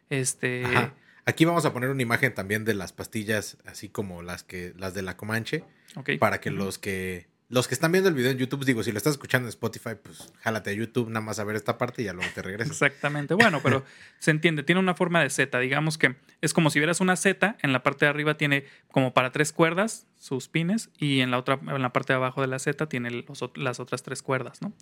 [0.08, 0.64] Este.
[0.64, 0.92] Ajá.
[1.24, 4.92] Aquí vamos a poner una imagen también de las pastillas, así como las que las
[4.92, 5.62] de la Comanche,
[5.94, 6.18] ok.
[6.18, 8.98] para que los que los que están viendo el video en YouTube, digo, si lo
[8.98, 12.04] estás escuchando en Spotify, pues jálate a YouTube nada más a ver esta parte y
[12.04, 12.70] ya luego te regresas.
[12.70, 13.34] Exactamente.
[13.34, 13.84] Bueno, pero
[14.20, 14.62] se entiende.
[14.62, 15.58] Tiene una forma de Z.
[15.58, 17.56] Digamos que es como si vieras una Z.
[17.62, 21.38] En la parte de arriba tiene como para tres cuerdas sus pines y en la
[21.38, 24.62] otra, en la parte de abajo de la Z tiene los las otras tres cuerdas,
[24.62, 24.72] ¿no?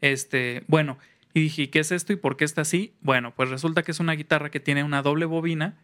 [0.00, 0.98] Este, bueno,
[1.34, 2.94] y dije, ¿y ¿qué es esto y por qué está así?
[3.02, 5.76] Bueno, pues resulta que es una guitarra que tiene una doble bobina.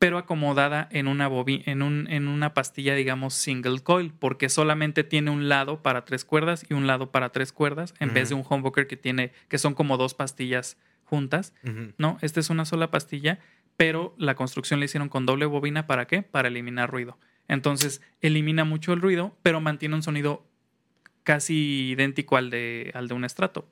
[0.00, 5.30] Pero acomodada en una en, un, en una pastilla, digamos, single coil, porque solamente tiene
[5.30, 8.42] un lado para tres cuerdas y un lado para tres cuerdas, en vez de un
[8.48, 11.52] humbucker que tiene, que son como dos pastillas juntas.
[11.98, 13.40] No, esta es una sola pastilla,
[13.76, 16.22] pero la construcción la hicieron con doble bobina, ¿para qué?
[16.22, 17.18] Para eliminar ruido.
[17.46, 20.46] Entonces, elimina mucho el ruido, pero mantiene un sonido
[21.24, 23.68] casi idéntico al de, al de un estrato.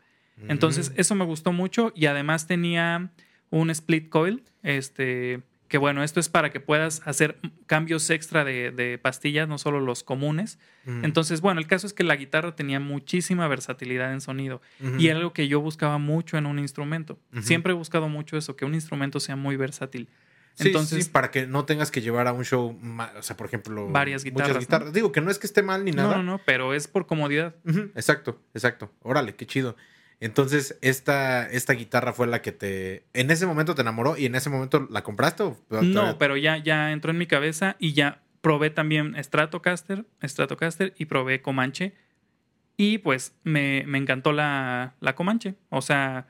[0.46, 3.12] Entonces, eso me gustó mucho y además tenía
[3.48, 8.70] un split coil, este, que bueno, esto es para que puedas hacer cambios extra de,
[8.70, 10.58] de pastillas, no solo los comunes.
[11.02, 14.62] Entonces, bueno, el caso es que la guitarra tenía muchísima versatilidad en sonido
[14.98, 17.18] y era algo que yo buscaba mucho en un instrumento.
[17.42, 20.08] Siempre he buscado mucho eso, que un instrumento sea muy versátil.
[20.54, 22.76] Sí, Entonces, sí, para que no tengas que llevar a un show,
[23.16, 24.92] o sea, por ejemplo, Varias guitarras, muchas guitarras.
[24.92, 26.16] Digo que no es que esté mal ni no, nada.
[26.16, 27.54] no, no, pero es por comodidad.
[27.94, 28.90] Exacto, exacto.
[29.02, 29.76] Órale, qué chido.
[30.20, 33.04] Entonces, esta, esta guitarra fue la que te.
[33.12, 36.56] En ese momento te enamoró y en ese momento la compraste o No, pero ya,
[36.58, 41.94] ya entró en mi cabeza y ya probé también Stratocaster, Stratocaster y probé Comanche.
[42.76, 45.54] Y pues me, me encantó la, la Comanche.
[45.68, 46.26] O sea,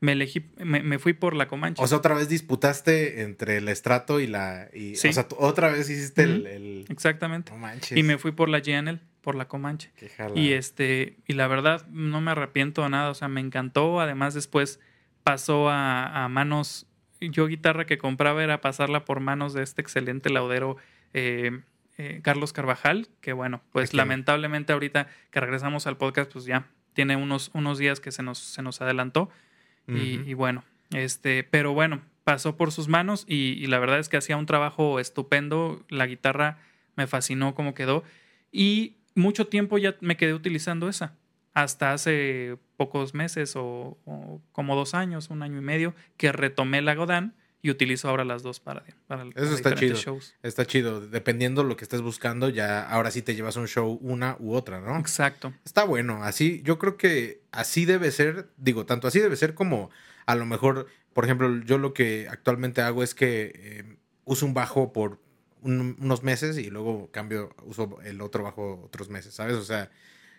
[0.00, 1.82] me elegí, me, me fui por la Comanche.
[1.82, 4.68] O sea, otra vez disputaste entre el estrato y la.
[4.74, 5.08] Y, Sí.
[5.08, 7.52] O sea, otra vez hiciste el, el- Exactamente.
[7.52, 7.96] No manches.
[7.98, 9.92] Y me fui por la GNL, por la Comanche.
[9.96, 10.38] Qué jala.
[10.38, 13.10] Y este, y la verdad, no me arrepiento de nada.
[13.10, 14.00] O sea, me encantó.
[14.00, 14.80] Además, después
[15.22, 16.86] pasó a, a manos.
[17.20, 20.76] Yo guitarra que compraba era pasarla por manos de este excelente laudero
[21.12, 21.60] eh,
[21.98, 23.98] eh, Carlos Carvajal, que bueno, pues Aquí.
[23.98, 28.38] lamentablemente ahorita que regresamos al podcast, pues ya tiene unos, unos días que se nos,
[28.38, 29.28] se nos adelantó.
[29.86, 34.16] Y, bueno, este, pero bueno, pasó por sus manos y, y la verdad es que
[34.16, 35.84] hacía un trabajo estupendo.
[35.88, 36.58] La guitarra
[36.94, 38.04] me fascinó cómo quedó.
[38.52, 41.14] Y mucho tiempo ya me quedé utilizando esa.
[41.52, 46.80] Hasta hace pocos meses o, o como dos años, un año y medio, que retomé
[46.82, 50.14] la Godin y utilizo ahora las dos para, para, para Eso está diferentes chido.
[50.14, 50.34] shows.
[50.42, 51.00] Está chido.
[51.00, 54.80] Dependiendo lo que estés buscando, ya ahora sí te llevas un show una u otra,
[54.80, 54.98] ¿no?
[54.98, 55.52] Exacto.
[55.64, 59.90] Está bueno, así, yo creo que así debe ser, digo, tanto así debe ser como
[60.26, 64.54] a lo mejor, por ejemplo, yo lo que actualmente hago es que eh, uso un
[64.54, 65.20] bajo por
[65.62, 69.56] un- unos meses y luego cambio, uso el otro bajo otros meses, ¿sabes?
[69.56, 69.90] O sea,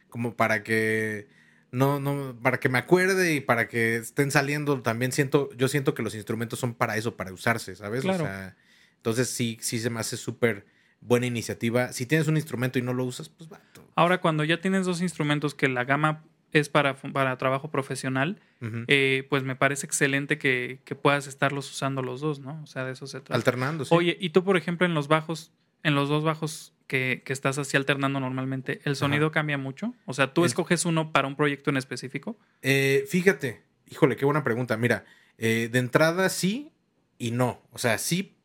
[0.10, 1.28] como para que
[1.72, 5.94] no, no, para que me acuerde y para que estén saliendo, también siento, yo siento
[5.94, 8.02] que los instrumentos son para eso, para usarse, ¿sabes?
[8.02, 8.24] Claro.
[8.24, 8.56] O sea,
[8.98, 10.66] entonces sí, sí se me hace súper
[11.00, 11.94] buena iniciativa.
[11.94, 13.62] Si tienes un instrumento y no lo usas, pues va.
[13.96, 18.40] Ahora, cuando ya tienes dos instrumentos que la gama es para, para trabajo profesional,
[18.88, 22.62] eh, pues me parece excelente que, que puedas estarlos usando los dos, ¿no?
[22.62, 23.36] O sea, de eso se trata.
[23.36, 23.96] Alternando, sí.
[23.96, 25.52] Oye, y tú, por ejemplo, en los bajos,
[25.84, 29.94] en los dos bajos que, que estás así alternando normalmente, ¿el sonido cambia mucho?
[30.06, 32.38] O sea, ¿tú escoges uno para un proyecto en específico?
[32.62, 34.78] Eh, fíjate, híjole, qué buena pregunta.
[34.78, 35.06] Mira,
[35.38, 36.72] eh, de entrada sí
[37.18, 37.62] y no.
[37.72, 38.36] O sea, sí,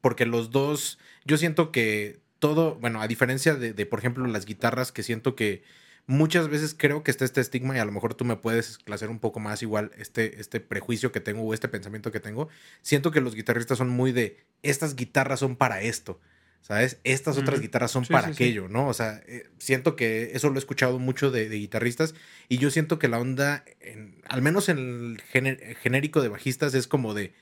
[0.00, 4.46] porque los dos, yo siento que todo, bueno, a diferencia de, de, por ejemplo, las
[4.46, 5.64] guitarras, que siento que
[6.06, 9.08] muchas veces creo que está este estigma y a lo mejor tú me puedes esclarecer
[9.10, 12.48] un poco más igual este, este prejuicio que tengo o este pensamiento que tengo.
[12.82, 16.20] Siento que los guitarristas son muy de, estas guitarras son para esto.
[16.62, 16.98] ¿Sabes?
[17.04, 18.42] Estas otras guitarras son Sí, para sí, sí.
[18.42, 18.88] aquello, ¿no?
[18.88, 22.16] O sea, eh, siento que eso lo he escuchado mucho de, de guitarristas
[22.48, 26.74] y yo siento que la onda, en- al menos en el gené- genérico de bajistas,
[26.74, 27.32] es como de,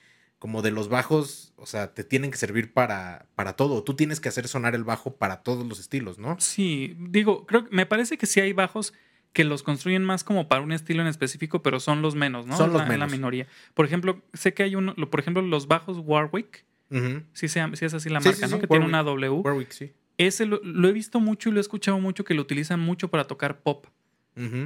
[0.45, 3.83] como de los bajos, o sea, te tienen que servir para, para todo.
[3.83, 6.37] Tú tienes que hacer sonar el bajo para todos los estilos, ¿no?
[6.39, 8.93] Sí, digo, creo que me parece que sí hay bajos
[9.33, 12.59] que los construyen más como para un estilo en específico, pero son los menos, ¿no?
[12.59, 13.13] Son los la, es la menos.
[13.13, 13.47] minoría.
[13.73, 17.23] Por ejemplo, sé que hay uno, por ejemplo, los bajos Warwick, Ujú.
[17.33, 18.57] sí, se llama- sí es así la Sí, marca, sí, ¿no?
[18.59, 19.41] sí, que tiene una W.
[19.41, 19.95] Warwick, sí.
[20.19, 23.09] Ese lo, lo he visto mucho y lo he escuchado mucho que lo utilizan mucho
[23.09, 23.87] para tocar pop,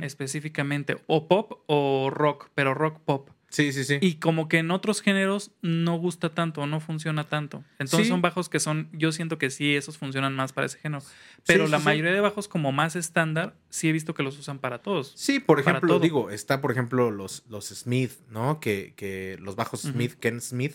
[0.02, 0.96] específicamente.
[1.06, 3.30] O pop o rock, pero rock pop.
[3.50, 3.96] Sí, sí, sí.
[4.02, 7.64] Y como que en otros géneros no gusta tanto, no funciona tanto.
[7.78, 8.10] Entonces Sí.
[8.10, 11.02] son bajos que son, yo siento que sí, esos funcionan más para ese género.
[11.46, 14.38] Pero Sí, la sí, mayoría de bajos como más estándar, sí he visto que los
[14.38, 15.12] usan para todos.
[15.16, 16.00] Sí, por ejemplo, todo.
[16.00, 18.60] digo, está por ejemplo los, los Smith, ¿no?
[18.60, 19.80] Que, que los bajos.
[19.80, 20.74] Smith, Ken Smith,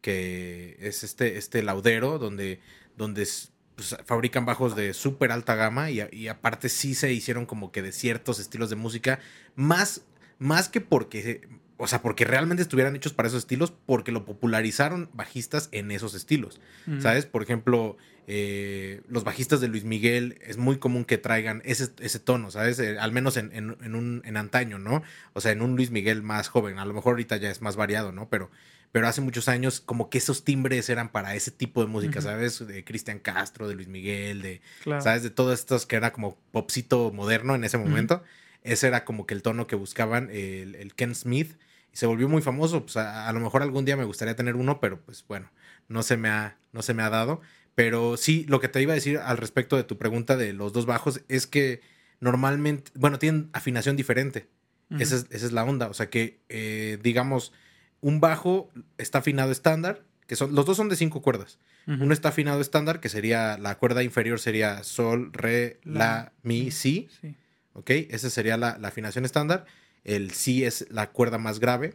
[0.00, 2.60] que es este, este laudero donde,
[2.96, 3.28] donde
[3.74, 7.82] pues, fabrican bajos de súper alta gama y, y aparte sí se hicieron como que
[7.82, 9.18] de ciertos estilos de música
[9.56, 10.06] más,
[10.38, 15.08] más que porque, o sea, porque realmente estuvieran hechos para esos estilos, porque lo popularizaron
[15.14, 16.60] bajistas en esos estilos.
[17.00, 17.24] ¿Sabes?
[17.24, 22.18] Por ejemplo, eh, los bajistas de Luis Miguel es muy común que traigan ese, ese
[22.18, 22.78] tono, ¿sabes?
[22.78, 25.02] Eh, al menos en, en- en un, en antaño, ¿no?
[25.32, 26.78] O sea, en un Luis Miguel más joven.
[26.78, 28.28] A lo mejor ahorita ya es más variado, ¿no?
[28.28, 28.50] Pero,
[28.92, 32.20] pero hace muchos años como que esos timbres eran para ese tipo de música.
[32.20, 32.66] ¿sabes?
[32.66, 35.00] De Cristian Castro, de Luis Miguel, de, Claro.
[35.00, 35.22] ¿sabes?
[35.22, 38.22] De todos estos que era como popcito moderno en ese momento.
[38.62, 41.52] Ese era como que el tono que buscaban el, el Ken Smith.
[41.98, 42.82] Se volvió muy famoso.
[42.82, 45.50] Pues a, a lo mejor algún día me gustaría tener uno, pero pues bueno,
[45.88, 47.40] no se me ha, no se me ha dado.
[47.74, 50.72] Pero sí, lo que te iba a decir al respecto de tu pregunta de los
[50.72, 51.80] dos bajos es que
[52.20, 54.48] normalmente, bueno, tienen afinación diferente.
[54.96, 55.88] Esa, es, esa es la onda.
[55.88, 57.52] O sea que, eh, digamos,
[58.00, 61.58] un bajo está afinado estándar, que son, los dos son de cinco cuerdas.
[61.88, 66.70] Uno está afinado estándar, que sería, la cuerda inferior sería sol, re, la, La, mi,
[66.70, 67.08] si.
[67.20, 67.34] Sí.
[67.74, 67.90] ¿Ok?
[67.90, 69.66] Esa sería la, la afinación estándar.
[70.04, 71.94] El si es la cuerda más grave.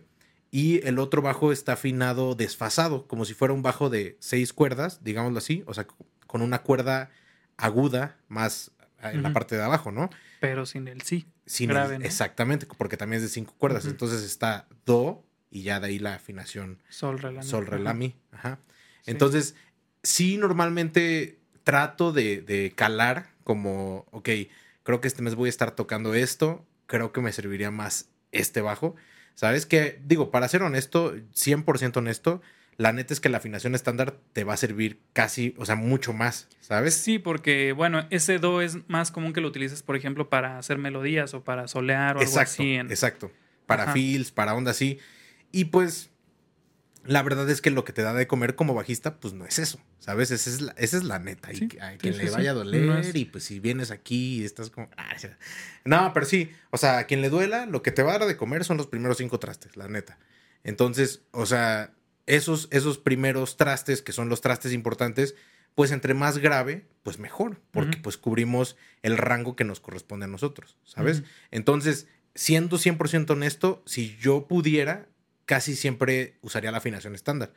[0.51, 5.03] Y el otro bajo está afinado desfasado, como si fuera un bajo de seis cuerdas,
[5.03, 5.63] digámoslo así.
[5.65, 5.87] O sea,
[6.27, 7.09] con una cuerda
[7.57, 10.09] aguda más en la parte de abajo, ¿no?
[10.39, 11.25] Pero sin el sí.
[11.45, 12.05] Sin el- Grave, ¿no?
[12.05, 13.85] Exactamente, porque también es de cinco cuerdas.
[13.85, 17.47] Entonces está do y ya de ahí la afinación Sol, re, la, mi.
[17.47, 17.97] sol, re, la, Ajá.
[17.99, 18.15] mi.
[18.31, 18.59] Ajá.
[19.03, 19.11] Sí.
[19.11, 19.55] Entonces,
[20.03, 24.29] sí, normalmente trato de, de calar como, ok,
[24.83, 28.61] creo que este mes voy a estar tocando esto, creo que me serviría más este
[28.61, 28.95] bajo.
[29.35, 29.65] ¿Sabes?
[29.65, 32.41] Que, digo, para ser honesto, 100% honesto,
[32.77, 36.13] la neta es que la afinación estándar te va a servir casi, o sea, mucho
[36.13, 36.95] más, ¿sabes?
[36.95, 40.77] Sí, porque, bueno, ese do es más común que lo utilices, por ejemplo, para hacer
[40.77, 42.73] melodías o para solear o algo exacto, así.
[42.75, 42.89] En...
[42.89, 43.31] exacto.
[43.65, 43.95] Para Ajá.
[44.35, 44.99] para onda así.
[45.51, 46.11] Y pues,
[47.05, 49.59] la verdad es que lo que te da de comer como bajista, pues no es
[49.59, 50.31] eso, ¿sabes?
[50.31, 51.49] Esa es la, esa es la neta.
[51.53, 53.59] Sí, y a sí, quien sí, le vaya a doler, No es- y pues si
[53.59, 54.89] vienes aquí y estás como.
[54.97, 55.15] ah,
[55.85, 58.27] no, pero sí, o sea, a quien le duela, lo que te va a dar
[58.27, 60.17] de comer son los primeros cinco trastes, la neta.
[60.63, 61.93] Entonces, o sea,
[62.25, 65.35] esos, esos primeros trastes, que son los trastes importantes,
[65.75, 70.29] pues entre más grave, pues mejor, porque pues cubrimos el rango que nos corresponde a
[70.29, 71.23] nosotros, ¿sabes?
[71.51, 75.07] Entonces, siendo 100% honesto, si yo pudiera,
[75.45, 77.53] casi siempre usaría la afinación estándar.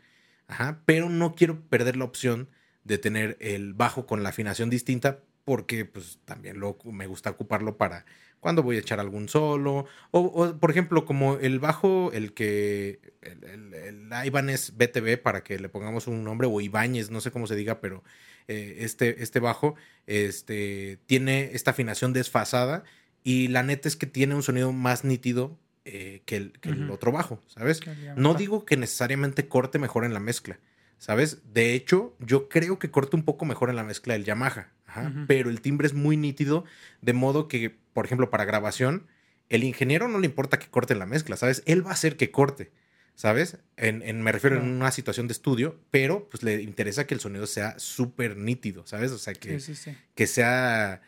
[0.49, 2.49] Ajá, pero no quiero perder la opción
[2.85, 8.05] de tener el bajo con la afinación distinta porque pues también me gusta ocuparlo para
[8.41, 13.45] cuando voy a echar algún solo o, por ejemplo como el bajo el que el,
[13.45, 17.47] el, el Ibanez BTB para que le pongamos un nombre o Ibáñez no sé cómo
[17.47, 18.03] se diga pero
[18.49, 22.83] eh, este, este bajo este tiene esta afinación desfasada
[23.23, 26.83] y la neta es que tiene un sonido más nítido eh, que, el, que el
[26.85, 26.93] Ujú.
[26.95, 27.81] otro bajo ¿sabes?
[28.17, 30.59] No digo que necesariamente corte mejor en la mezcla,
[30.99, 31.39] ¿sabes?
[31.55, 35.13] De hecho, yo creo que corte un poco mejor en la mezcla del Yamaha, ajá,
[35.27, 36.65] pero el timbre es muy nítido,
[37.03, 39.07] de modo que, por ejemplo, para grabación,
[39.49, 41.63] el ingeniero no le importa que corte en la mezcla, ¿sabes?
[41.67, 42.73] Él va a hacer que corte,
[43.15, 43.59] ¿sabes?
[43.77, 44.77] En, en- me refiero en Claro.
[44.77, 49.13] una situación de estudio, pero pues le interesa que el sonido sea súper nítido, ¿sabes?
[49.13, 49.97] O sea, que, Sí, sí, sí.
[50.17, 51.01] que sea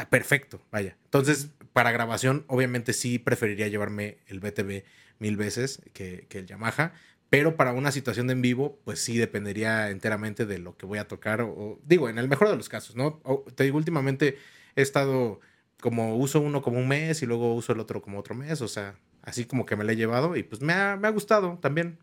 [0.00, 0.96] ah, perfecto, vaya.
[1.04, 4.84] Entonces, para grabación, obviamente sí preferiría llevarme el BTB
[5.18, 6.92] mil veces que, que el Yamaha,
[7.30, 10.98] pero para una situación de en vivo, pues sí dependería enteramente de lo que voy
[10.98, 13.20] a tocar, o, o- digo, en el mejor de los casos, ¿no?
[13.24, 14.38] O- te digo, últimamente
[14.76, 15.40] he estado
[15.80, 18.68] como uso uno como un mes y luego uso el otro como otro mes, o
[18.68, 21.58] sea, así como que me lo he llevado y pues me ha, me ha gustado
[21.60, 21.98] también.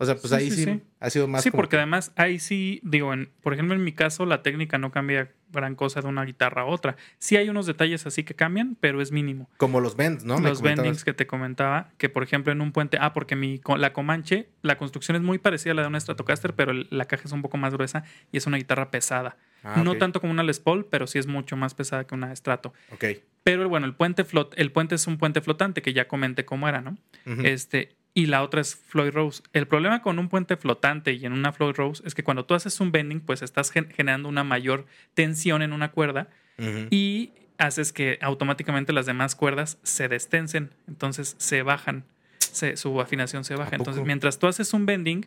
[0.00, 2.80] O sea, pues Sí, ahí sí, ha sido más Sí, porque que- además ahí sí,
[2.84, 6.24] digo, en, por ejemplo, en mi caso, la técnica no cambia gran cosa de una
[6.24, 6.96] guitarra a otra.
[7.18, 9.48] Sí hay unos detalles así que cambian, pero es mínimo.
[9.56, 10.38] como los bends, ¿no?
[10.38, 13.92] Los bendings que te comentaba, que por ejemplo en un puente, ah, porque mi, la
[13.92, 17.32] Comanche, la construcción es muy parecida a la de una Stratocaster, pero la caja es
[17.32, 19.36] un poco más gruesa y es una guitarra pesada.
[19.64, 22.34] Ah, No tanto como una Les Paul, pero sí es mucho más pesada que una
[22.34, 22.72] Strato.
[22.92, 23.04] Ok.
[23.42, 26.68] Pero bueno, el puente, flot, el puente es un puente flotante, que ya comenté cómo
[26.68, 26.98] era, ¿no?
[27.42, 29.42] Este, y la otra es Floyd Rose.
[29.52, 32.54] El problema con un puente flotante y en una Floyd Rose es que cuando tú
[32.54, 36.28] haces un bending, pues estás gen- generando una mayor tensión en una cuerda
[36.90, 42.04] y haces que automáticamente las demás cuerdas se destensen, entonces se bajan,
[42.38, 43.70] se- su afinación se baja.
[43.72, 45.26] ¿A Entonces, mientras tú haces un bending,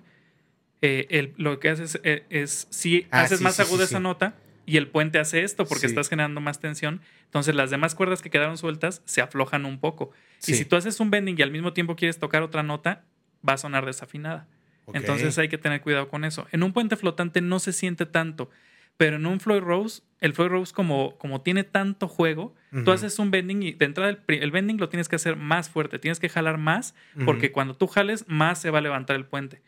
[0.82, 3.94] eh, el- lo que haces eh, es, si Ah, haces sí, más sí, aguda sí,
[3.94, 4.34] esa nota
[4.65, 5.88] y el puente hace esto porque Sí.
[5.88, 10.12] estás generando más tensión, entonces las demás cuerdas que quedaron sueltas se aflojan un poco.
[10.39, 10.52] Sí.
[10.54, 13.04] Y si tú haces un bending y al mismo tiempo quieres tocar otra nota,
[13.47, 14.47] va a sonar desafinada.
[14.93, 16.47] Entonces hay que tener cuidado con eso.
[16.52, 18.50] En un puente flotante no se siente tanto,
[18.97, 23.17] pero en un Floyd Rose, el Floyd Rose como, como tiene tanto juego, tú haces
[23.19, 26.19] un bending y de entrada el, el bending lo tienes que hacer más fuerte, tienes
[26.19, 26.93] que jalar más,
[27.26, 29.62] porque cuando tú jales más se va a levantar el puente.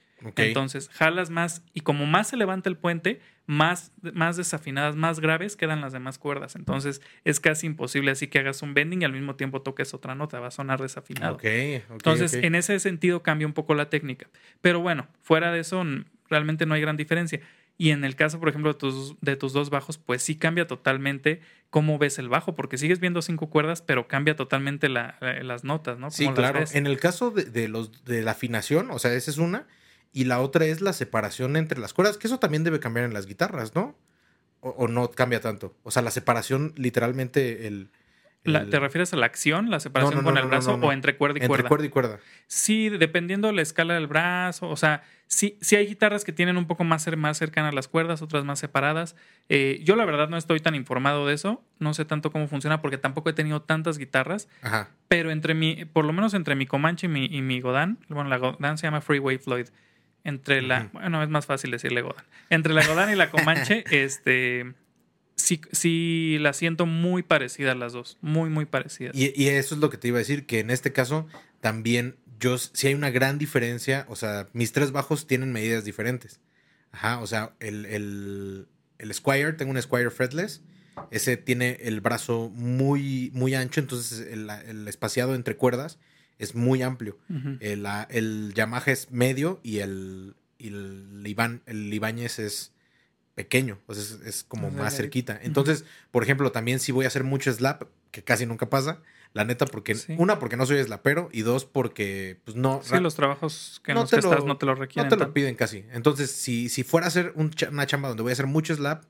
[0.48, 5.56] Entonces, jalas más y como más se levanta el puente, más, más desafinadas, más graves
[5.58, 6.56] quedan las demás cuerdas.
[6.56, 10.16] Entonces, es casi imposible así que hagas un bending y al mismo tiempo toques otra
[10.16, 11.34] nota, va a sonar desafinado.
[11.90, 14.30] Entonces, en ese sentido cambia un poco la técnica.
[14.62, 15.84] Pero bueno, fuera de eso,
[16.30, 17.42] realmente no hay gran diferencia.
[17.76, 20.68] Y en el caso, por ejemplo, de tus, de tus dos bajos, pues sí cambia
[20.68, 25.42] totalmente cómo ves el bajo, porque sigues viendo cinco cuerdas, pero cambia totalmente la- la-
[25.42, 26.12] las notas, ¿no?
[26.12, 26.60] Sí, claro.
[26.76, 29.66] En el caso de, de los de la afinación, o sea, esa es una.
[30.14, 33.14] Y la otra es la separación entre las cuerdas, que eso también debe cambiar en
[33.14, 33.98] las guitarras, ¿no?
[34.62, 35.76] O, o no cambia tanto.
[35.84, 37.90] O sea, la separación, literalmente, el.
[38.46, 40.92] La- ¿Te refieres a la acción, la separación No, no, con no, el brazo o
[40.92, 41.70] entre cuerda y entre cuerda?
[41.70, 42.20] cuerda y cuerda.
[42.48, 44.68] Sí, dependiendo de la escala del brazo.
[44.70, 48.22] O sea, sí, sí hay guitarras que tienen un poco más, más cercanas las cuerdas,
[48.22, 49.16] otras más separadas.
[49.48, 51.64] Eh, yo la verdad no estoy tan informado de eso.
[51.80, 54.50] No sé tanto cómo funciona porque tampoco he tenido tantas guitarras.
[54.62, 54.90] Ajá.
[55.08, 58.30] Pero entre mi, por lo menos entre mi Comanche y mi, y mi Godin, bueno,
[58.30, 59.68] la Godin se llama Freeway Floyd.
[60.24, 62.24] Entre la, bueno, es más fácil decirle Godin.
[62.50, 64.74] Entre la Godin y la Comanche, este,
[65.36, 68.18] sí, sí la siento muy parecida a las dos.
[68.22, 69.16] Muy, muy parecidas.
[69.16, 71.28] Y, y eso es lo que te iba a decir, que en este caso
[71.60, 76.40] también yo, si hay una gran diferencia, o sea, mis tres bajos tienen medidas diferentes.
[76.92, 78.68] Ajá, o sea, el, el,
[79.00, 80.62] el Squire, tengo un Squire fretless,
[81.12, 86.00] ese tiene el brazo muy, muy ancho, entonces el, el espaciado entre cuerdas
[86.40, 87.18] es muy amplio.
[87.60, 92.72] El, la- el Yamaha es medio y el, y el, Iban- el Ibáñez es
[93.36, 95.40] pequeño, o sea, es, es como Más cerquita.
[95.42, 99.02] Entonces, por ejemplo, también si voy a hacer mucho slap, que casi nunca pasa,
[99.34, 100.14] la neta, porque Sí.
[100.20, 102.82] una, porque no soy slapero y dos, porque pues no...
[102.84, 105.06] Sí, los trabajos que en no los te que lo- estás no te lo requieren.
[105.06, 105.34] no te lo tanto.
[105.34, 105.86] piden casi.
[105.92, 109.06] Entonces, si, si fuera a hacer un una chamba donde voy a hacer mucho slap,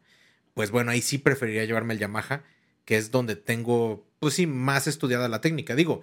[0.53, 2.43] pues bueno, ahí sí preferiría llevarme el Yamaha,
[2.85, 5.75] que es donde tengo, pues sí, más estudiada la técnica.
[5.75, 6.01] Digo,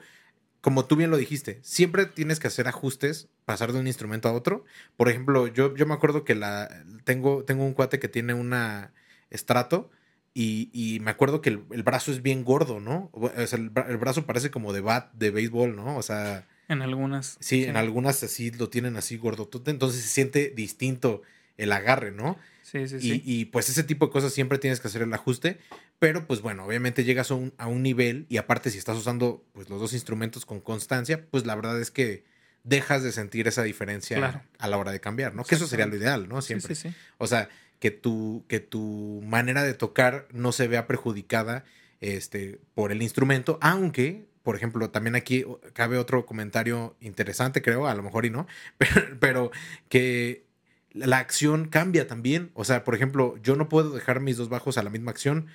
[0.60, 4.32] como tú bien lo dijiste, siempre tienes que hacer ajustes, pasar de un instrumento a
[4.32, 4.64] otro.
[4.96, 8.92] Por ejemplo, yo, yo me acuerdo que la tengo, tengo un cuate que tiene una
[9.30, 9.90] estrato
[10.34, 13.10] y, y me acuerdo que el, el brazo es bien gordo, ¿no?
[13.12, 15.96] O sea, el, bra- el brazo parece como de bat de béisbol, ¿no?
[15.96, 17.36] O sea, En algunas.
[17.40, 21.22] sí, en algunas así lo tienen así gordotote, entonces se siente distinto
[21.56, 22.38] el agarre, ¿no?
[22.70, 23.22] Sí, sí, Y, sí.
[23.24, 25.58] y, pues ese tipo de cosas siempre tienes que hacer el ajuste,
[25.98, 29.44] pero pues bueno, obviamente llegas a un, a un nivel y aparte si estás usando
[29.52, 32.24] pues los dos instrumentos con constancia, pues la verdad es que
[32.62, 34.42] dejas de sentir esa diferencia Claro.
[34.58, 35.44] a la hora de cambiar, ¿no?
[35.44, 36.42] Que eso sería lo ideal, ¿no?
[36.42, 36.74] Sí, Siempre.
[36.74, 36.94] sí, sí.
[37.18, 41.64] O sea, que tu, que tu manera de tocar no se vea perjudicada
[42.00, 47.94] este, por el instrumento, aunque, por ejemplo, también aquí cabe otro comentario interesante, creo, a
[47.94, 48.46] lo mejor y no,
[48.78, 49.50] pero, pero
[49.88, 50.44] que
[50.92, 52.50] la acción cambia también.
[52.54, 55.46] O sea, por ejemplo, yo no puedo dejar mis dos bajos a la misma acción.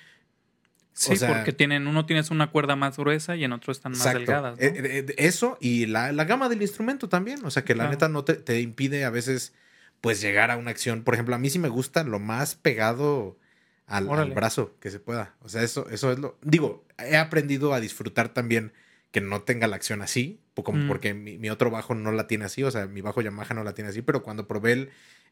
[0.92, 3.92] Sí, O sea- porque tienen, uno tienes una cuerda más gruesa y en otro están
[3.92, 4.18] más Exacto.
[4.20, 4.58] delgadas.
[4.58, 4.64] ¿no?
[4.64, 7.44] Eh, eh, eso y la, la gama del instrumento también.
[7.44, 7.90] O sea, que la Claro.
[7.90, 9.52] neta no te, te impide a veces
[10.00, 11.02] pues llegar a una acción.
[11.04, 13.38] Por ejemplo, a mí sí me gusta lo más pegado
[13.86, 15.34] al, brazo que se pueda.
[15.42, 16.38] O sea, eso, eso es lo.
[16.42, 18.72] Digo, he aprendido a disfrutar también
[19.10, 20.88] que no tenga la acción así, como Mm.
[20.88, 23.64] porque mi, mi otro bajo no la tiene así, o sea, mi bajo Yamaha no
[23.64, 24.90] la tiene así, pero cuando probé el,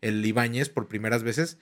[0.08, 1.58] el Ibáñez por primeras veces,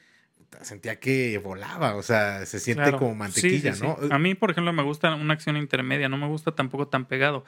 [0.61, 2.99] sentía que volaba, o sea, se siente Claro.
[2.99, 3.87] como Sí, mantequilla, sí, sí.
[3.87, 4.15] ¿no?
[4.15, 7.45] A mí, por ejemplo, me gusta una acción intermedia, no me gusta tampoco tan pegado.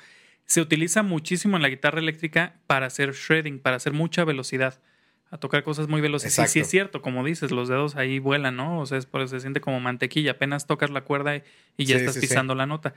[0.46, 4.80] Se utiliza muchísimo en la guitarra eléctrica para hacer shredding, para hacer mucha velocidad,
[5.30, 6.33] a tocar cosas muy veloces.
[6.35, 6.61] Sí Exacto.
[6.61, 8.78] es cierto, como dices, los dedos ahí vuelan, ¿no?
[8.80, 11.42] O sea, es por eso se siente como mantequilla, apenas tocas la cuerda y,
[11.76, 12.26] y ya Sí, estás sí, sí.
[12.28, 12.94] pisando la nota.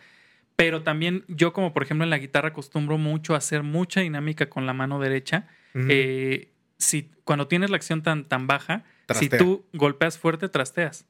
[0.56, 4.50] Pero también yo, como por ejemplo en la guitarra, acostumbro mucho a hacer mucha dinámica
[4.50, 5.48] con la mano derecha.
[5.76, 11.06] Eh, si, cuando tienes la acción tan, tan baja, si tú golpeas fuerte, trasteas.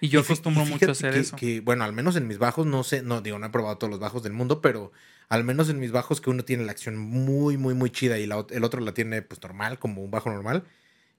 [0.00, 1.36] Y yo Y acostumbro y mucho a hacer que, eso.
[1.36, 3.90] que, bueno, al menos en mis bajos, no sé, no digo, no he probado todos
[3.90, 4.92] los bajos del mundo, pero
[5.28, 8.26] al menos en mis bajos que uno tiene la acción muy, muy, muy chida y
[8.26, 10.64] la el otro la tiene pues normal, como un bajo normal.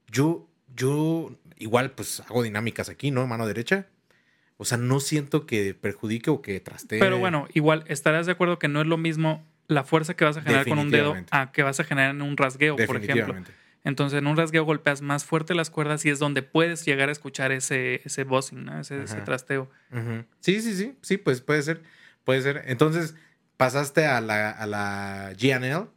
[0.08, 3.28] Yo, yo igual pues hago dinámicas aquí, ¿no?
[3.28, 3.88] Mano derecha.
[4.58, 7.00] O sea, no siento que perjudique o que trastee.
[7.00, 10.36] Pero bueno, igual estarás de acuerdo que no es lo mismo la fuerza que vas
[10.38, 13.36] a generar con un dedo a que vas a generar en un rasgueo, por ejemplo.
[13.84, 17.12] Entonces, en un rasgueo golpeas más fuerte las cuerdas y es donde puedes llegar a
[17.12, 18.80] escuchar ese, ese buzzing, ¿no?
[18.80, 19.70] ese, ese trasteo.
[20.42, 21.82] Sí, sí, sí, sí, pues puede ser,
[22.26, 22.64] puede ser.
[22.68, 23.16] Entonces,
[23.58, 25.88] pasaste a la, a la GNL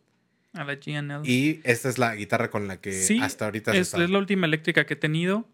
[0.54, 1.28] A la GNL.
[1.28, 4.46] y esta es la guitarra con la que Sí, hasta ahorita es, es la última
[4.46, 5.48] eléctrica que he tenido.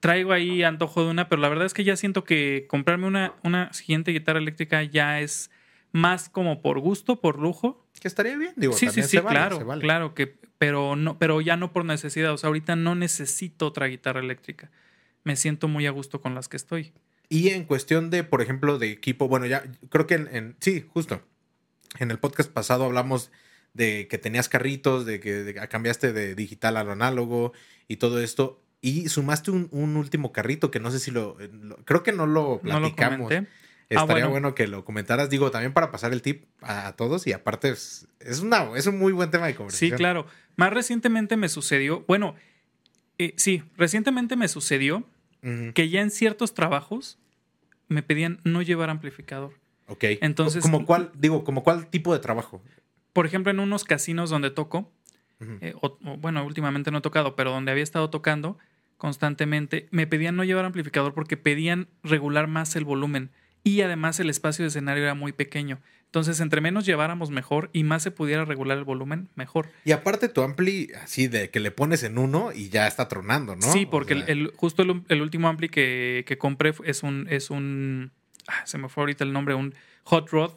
[0.00, 3.34] Traigo ahí antojo de una, pero la verdad es que ya siento que comprarme una,
[3.42, 5.50] una siguiente guitarra eléctrica ya es
[5.92, 7.83] más como por gusto, por lujo.
[8.00, 9.80] Que estaría bien, digo, sí, sí, también sí, se vale, claro, vale.
[9.82, 10.26] claro que,
[10.58, 12.32] pero no, pero ya no por necesidad.
[12.32, 14.70] O sea, ahorita no necesito otra guitarra eléctrica.
[15.22, 16.92] Me siento muy a gusto con las que estoy.
[17.30, 20.84] Y en cuestión de, por ejemplo, de equipo, bueno, ya creo que en, en- sí,
[20.92, 21.22] justo.
[21.98, 23.30] En el podcast pasado hablamos
[23.72, 27.52] de que tenías carritos, de que de- cambiaste de digital a lo análogo
[27.88, 28.60] y todo esto.
[28.82, 32.26] Y sumaste un, un último carrito que no sé si lo, lo- Creo que no
[32.26, 33.32] lo No lo platicamos.
[33.90, 34.30] Estaría Ah, bueno.
[34.30, 34.54] bueno.
[34.54, 38.08] que lo comentaras, digo, también para pasar el tip a, a todos y aparte es,
[38.20, 39.96] es, una, es un muy buen tema de Sí, conversación.
[39.98, 40.26] claro.
[40.56, 42.34] Más recientemente me sucedió, bueno,
[43.18, 45.04] eh, sí, recientemente me sucedió
[45.74, 47.18] que ya en ciertos trabajos
[47.88, 49.52] me pedían no llevar amplificador.
[49.88, 50.04] Ok.
[50.22, 52.62] Entonces- ¿Como cuál, digo, como cuál tipo de trabajo?
[53.12, 54.90] Por ejemplo, en unos casinos donde toco,
[55.60, 58.56] eh, o- o, bueno, últimamente no he tocado, pero donde había estado tocando
[58.96, 63.30] constantemente, me pedían no llevar amplificador porque pedían regular más el volumen
[63.64, 65.80] y además el espacio de escenario era muy pequeño.
[66.06, 69.68] Entonces, entre menos lleváramos mejor y más se pudiera regular el volumen, mejor.
[69.84, 73.56] Y aparte tu ampli, así de que le pones en uno y ya está tronando,
[73.56, 73.72] ¿no?
[73.72, 77.02] Sí, O porque sea, el, el- justo el, el último ampli que, que compré es
[77.02, 78.12] un, es un
[78.46, 80.52] ah, se me fue ahorita el nombre, un Hot Rod,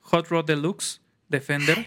[0.00, 1.86] Hot Rod Deluxe de Fender.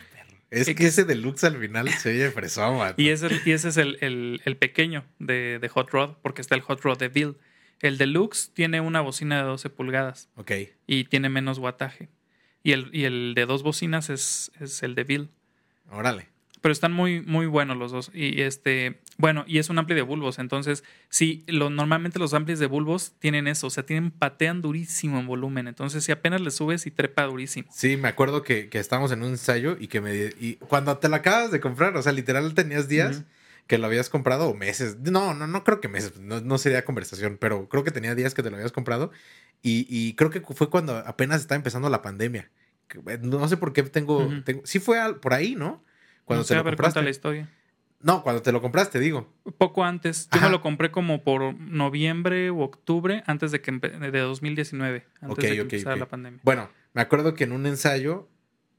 [0.51, 2.93] es que ese deluxe al final se oye fresón.
[2.97, 6.53] Y ese, y ese es el, el- el pequeño de, de Hot Rod, porque está
[6.53, 7.37] el Hot Rod de Bill.
[7.83, 10.51] El Deluxe tiene una bocina de 12 pulgadas Ok.
[10.87, 12.09] y tiene menos wattaje.
[12.63, 15.29] Y el, y el de dos bocinas es, es el de Bill.
[15.91, 16.29] Órale.
[16.61, 18.09] Pero están muy, muy buenos los dos.
[18.13, 20.39] Y este, bueno, y es un ampli de bulbos.
[20.39, 23.67] Entonces, sí, lo, normalmente los amplis de bulbos tienen eso.
[23.67, 25.67] O sea, tienen, patean durísimo en volumen.
[25.67, 27.67] Entonces, si apenas le subes y trepa durísimo.
[27.69, 30.15] Sí, me acuerdo que, que estábamos en un ensayo y que me...
[30.39, 33.23] Y cuando te lo acabas de comprar, o sea, literal tenías días.
[33.67, 34.97] Que lo habías comprado o meses.
[34.99, 38.33] No, no, no creo que meses, no, no sería conversación, pero creo que tenía días
[38.33, 39.11] que te lo habías comprado
[39.61, 42.51] y, y creo que fue cuando apenas estaba empezando la pandemia.
[43.07, 44.29] Eh, No sé por qué tengo...
[44.43, 45.83] Tengo- sí fue al- por ahí, ¿no?
[46.25, 47.09] Cuando no te lo ver, cuenta la compraste.
[47.09, 47.49] historia.
[48.01, 49.33] No, cuando te lo compraste, digo.
[49.57, 50.25] Poco antes.
[50.31, 50.47] Yo Ajá.
[50.47, 55.55] me lo compré como por noviembre u octubre, antes de que de 2019, antes de
[55.55, 56.41] que empezara la pandemia.
[56.43, 58.27] Bueno, me acuerdo que en un ensayo,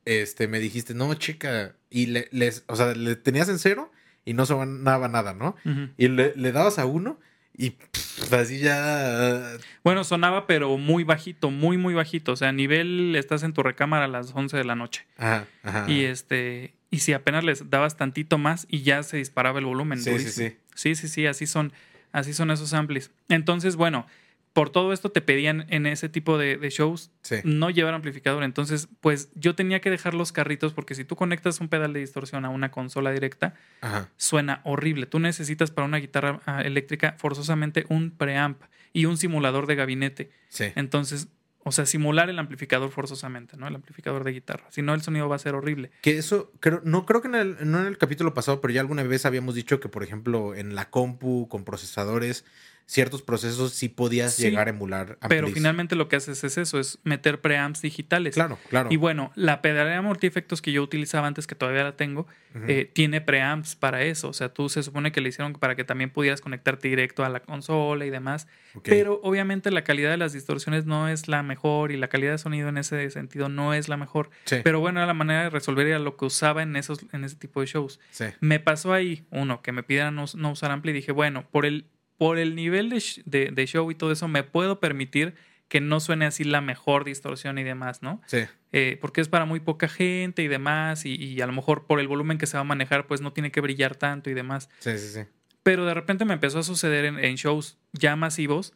[0.04, 3.90] este, me dijiste, no, chica, y le, les, o sea, le tenías en cero
[4.24, 5.56] y no sonaba nada, ¿no?
[5.96, 7.18] Y le, le dabas a uno
[7.56, 9.56] y pff, así ya.
[9.84, 12.32] Bueno, sonaba, pero muy bajito, muy, muy bajito.
[12.32, 15.06] O sea, a nivel estás en tu recámara a las 11 de la noche.
[15.16, 15.90] Ajá, ajá.
[15.90, 20.00] Y este, y si apenas les dabas tantito más y ya se disparaba el volumen.
[20.00, 20.56] Sí, sí, sí.
[20.74, 21.72] Sí, sí, sí, así son,
[22.12, 23.12] así son esos amplis.
[23.28, 24.06] Entonces, bueno,
[24.54, 27.36] por todo esto te pedían en ese tipo de, de shows Sí.
[27.44, 28.42] no llevar amplificador.
[28.44, 32.00] Entonces, pues yo tenía que dejar los carritos porque si tú conectas un pedal de
[32.00, 34.08] distorsión a una consola directa, Ajá.
[34.16, 35.04] suena horrible.
[35.06, 40.30] Tú necesitas para una guitarra ah, eléctrica forzosamente un preamp y un simulador de gabinete.
[40.48, 40.66] Sí.
[40.76, 41.28] Entonces,
[41.66, 43.66] o sea, simular el amplificador forzosamente, ¿no?
[43.66, 44.66] El amplificador de guitarra.
[44.70, 45.90] Si no, el sonido va a ser horrible.
[46.02, 48.82] Que eso, creo, no creo que en el, no en el capítulo pasado, pero ya
[48.82, 52.44] alguna vez habíamos dicho que, por ejemplo, en la compu, con procesadores,
[52.86, 55.54] ciertos procesos sí podías Sí, llegar a emular Pero amplis.
[55.54, 58.34] finalmente lo que haces es eso, es meter preamps digitales.
[58.34, 58.88] Claro, claro.
[58.92, 62.26] Y bueno, la pedalera multiefectos que yo utilizaba antes, que todavía la tengo,
[62.68, 64.28] eh, tiene preamps para eso.
[64.28, 67.28] O sea, tú se supone que le hicieron para que también pudieras conectarte directo a
[67.28, 68.46] la consola y demás.
[68.82, 72.38] Pero obviamente la calidad de las distorsiones no es la mejor y la calidad de
[72.38, 74.30] sonido en ese sentido no es la mejor.
[74.44, 77.24] Sí, Pero bueno, era la manera de resolver era lo que usaba en, esos, en
[77.24, 77.98] ese tipo de shows.
[78.10, 78.26] sí.
[78.40, 81.66] Me pasó ahí, uno, que me pidieran no, no usar ampli y dije, bueno, por
[81.66, 81.86] el,
[82.18, 85.34] por el nivel de, sh- de- de show y todo eso, me puedo permitir
[85.68, 88.20] que no suene así la mejor distorsión y demás, ¿no?
[88.26, 88.40] Sí.
[88.72, 92.00] Eh, porque es para muy poca gente y demás, y, y a lo mejor por
[92.00, 94.68] el volumen que se va a manejar, pues no tiene que brillar tanto y demás.
[94.80, 95.20] Sí, sí, sí.
[95.62, 98.74] Pero de repente me empezó a suceder en, en shows ya masivos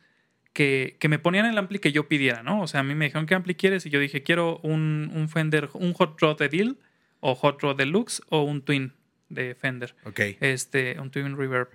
[0.55, 2.63] que, que me ponían el ampli que yo pidiera, ¿no?
[2.63, 3.85] O sea, a mí me dijeron, ¿qué ampli quieres?
[3.87, 6.79] Y yo dije, quiero un, un Fender, un Hot Rod de Deal,
[7.21, 8.95] o Hot Rod Deluxe, o un Twin
[9.29, 10.21] de Fender Ok.
[10.41, 11.69] este, un Twin Reverb.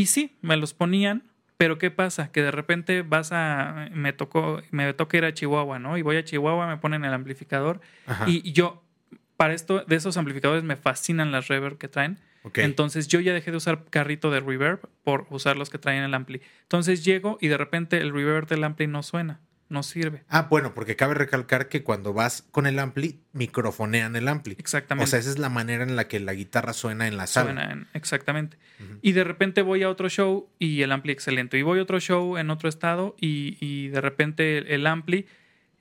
[0.00, 1.24] Y sí, me los ponían,
[1.58, 2.32] pero ¿qué pasa?
[2.32, 5.98] Que de repente vas a, me tocó, me toca ir a Chihuahua, ¿no?
[5.98, 8.24] Y voy a Chihuahua, me ponen el amplificador Ajá.
[8.26, 8.82] y, yo,
[9.36, 12.18] para esto, de esos amplificadores me fascinan las reverb que traen.
[12.54, 16.14] Entonces yo ya dejé de usar carrito de reverb por usar los que traen el
[16.14, 16.40] ampli.
[16.62, 19.40] Entonces llego y de repente el reverb del ampli no suena,
[19.70, 20.24] no sirve.
[20.28, 24.56] Ah, bueno, porque cabe recalcar que cuando vas con el ampli, microfonean el ampli.
[24.58, 25.04] Exactamente.
[25.04, 27.52] O sea, esa es la manera en la que la guitarra suena en la sala.
[27.52, 28.58] Suena en- exactamente.
[29.02, 31.58] Y de repente voy a otro show y el ampli excelente.
[31.58, 35.26] Y voy a otro show en otro estado y, y de repente el, el ampli,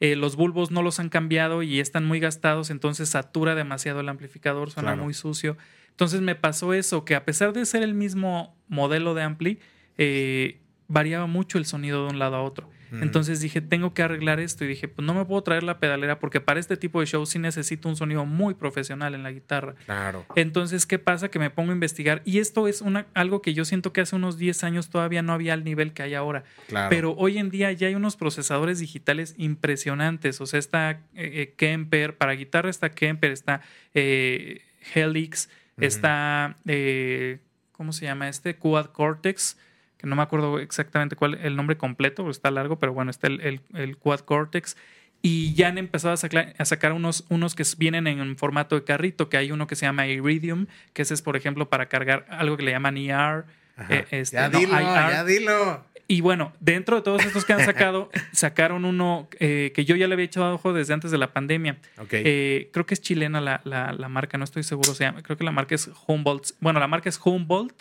[0.02, 4.08] eh, los bulbos no los han cambiado y están muy gastados, entonces satura demasiado el
[4.10, 5.04] amplificador, suena Claro.
[5.04, 5.58] muy sucio.
[5.90, 9.60] Entonces me pasó eso, que a pesar de ser el mismo modelo de ampli,
[9.98, 12.70] eh, variaba mucho el sonido de un lado a otro.
[12.92, 14.66] Entonces dije, tengo que arreglar esto.
[14.66, 17.26] Y dije, pues no me puedo traer la pedalera porque para este tipo de show
[17.26, 19.76] sí necesito un sonido muy profesional en la guitarra.
[19.86, 20.26] Claro.
[20.36, 21.30] Entonces, ¿qué pasa?
[21.30, 22.22] Que me pongo a investigar.
[22.26, 25.34] Y esto es una, algo que yo siento que hace unos 10 años todavía no
[25.34, 26.44] había al nivel que hay ahora.
[26.68, 26.90] Claro.
[26.90, 30.42] Pero hoy en día ya hay unos procesadores digitales impresionantes.
[30.42, 33.62] O sea, está eh, eh, Kemper, para guitarra está Kemper, está
[33.94, 34.62] eh,
[34.94, 37.40] Helix, está, eh,
[37.72, 38.56] ¿cómo se llama este?
[38.58, 39.58] Quad Cortex,
[40.00, 43.40] que no me acuerdo exactamente cuál el nombre completo, está largo, pero bueno, está el,
[43.42, 44.76] el- el Quad Cortex.
[45.22, 48.86] Y ya han empezado a sacar, a sacar unos, unos que vienen en formato de
[48.86, 52.26] carrito, que hay uno que se llama Iridium, que ese es, por ejemplo, para cargar
[52.30, 53.44] algo que le llaman ER.
[53.90, 54.82] Eh, este, ya no, dilo, IR.
[54.86, 55.86] ya dilo.
[56.08, 60.08] Y bueno, dentro de todos estos que han sacado, sacaron uno eh, que yo ya
[60.08, 61.78] le había echado ojo desde antes de la pandemia.
[62.26, 64.94] Eh, creo que es chilena la, la- la marca, no estoy seguro.
[64.96, 66.52] Se llama, creo que la marca es Humboldt.
[66.62, 67.76] Bueno, la marca es Humboldt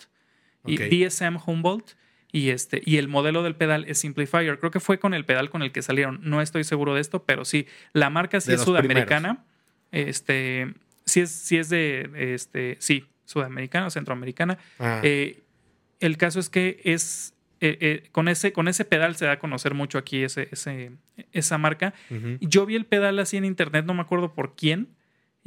[0.65, 0.75] y.
[1.07, 1.91] DSM Humboldt.
[2.31, 4.59] Y, este, y el modelo del pedal es Simplifier.
[4.59, 6.19] Creo que fue con el pedal con el que salieron.
[6.21, 9.45] No estoy seguro de esto, pero sí, la marca sí De es sudamericana.
[9.91, 10.73] Este,
[11.05, 14.57] sí es, sí es de, este, sí, sudamericana, centroamericana.
[14.77, 15.01] Ajá.
[15.03, 15.41] Eh,
[15.99, 19.39] el caso es que es eh, eh, con, ese, con ese pedal se da a
[19.39, 20.91] conocer mucho aquí ese, ese-
[21.33, 21.93] esa marca.
[22.39, 24.87] Yo vi el pedal así en internet, no me acuerdo por quién,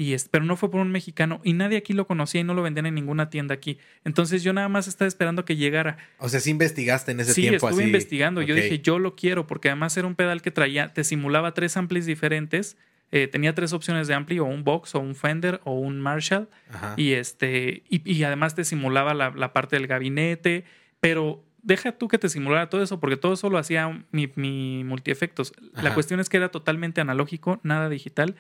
[0.03, 2.55] y es, pero no fue por un mexicano y nadie aquí lo conocía y no
[2.55, 3.78] lo vendían en ninguna tienda aquí.
[4.05, 5.96] Entonces yo nada más estaba esperando que llegara.
[6.18, 7.88] O sea, sí investigaste en ese sí, tiempo estuve así.
[7.88, 8.42] investigando.
[8.42, 11.76] Yo dije, yo lo quiero porque además era un pedal que traía, te simulaba tres
[11.76, 12.76] amplis diferentes.
[13.12, 16.48] eh, tenía tres opciones de ampli, o un Box, o un Fender, o un Marshall.
[16.70, 16.94] Ajá.
[16.96, 20.64] Y este, y, y además te simulaba la, la parte del gabinete,
[20.98, 24.82] pero deja tú que te simulara todo eso, porque todo eso lo hacía mi, mi
[24.84, 25.53] multiefectos.
[25.74, 28.34] La cuestión es que era totalmente analógico, nada digital.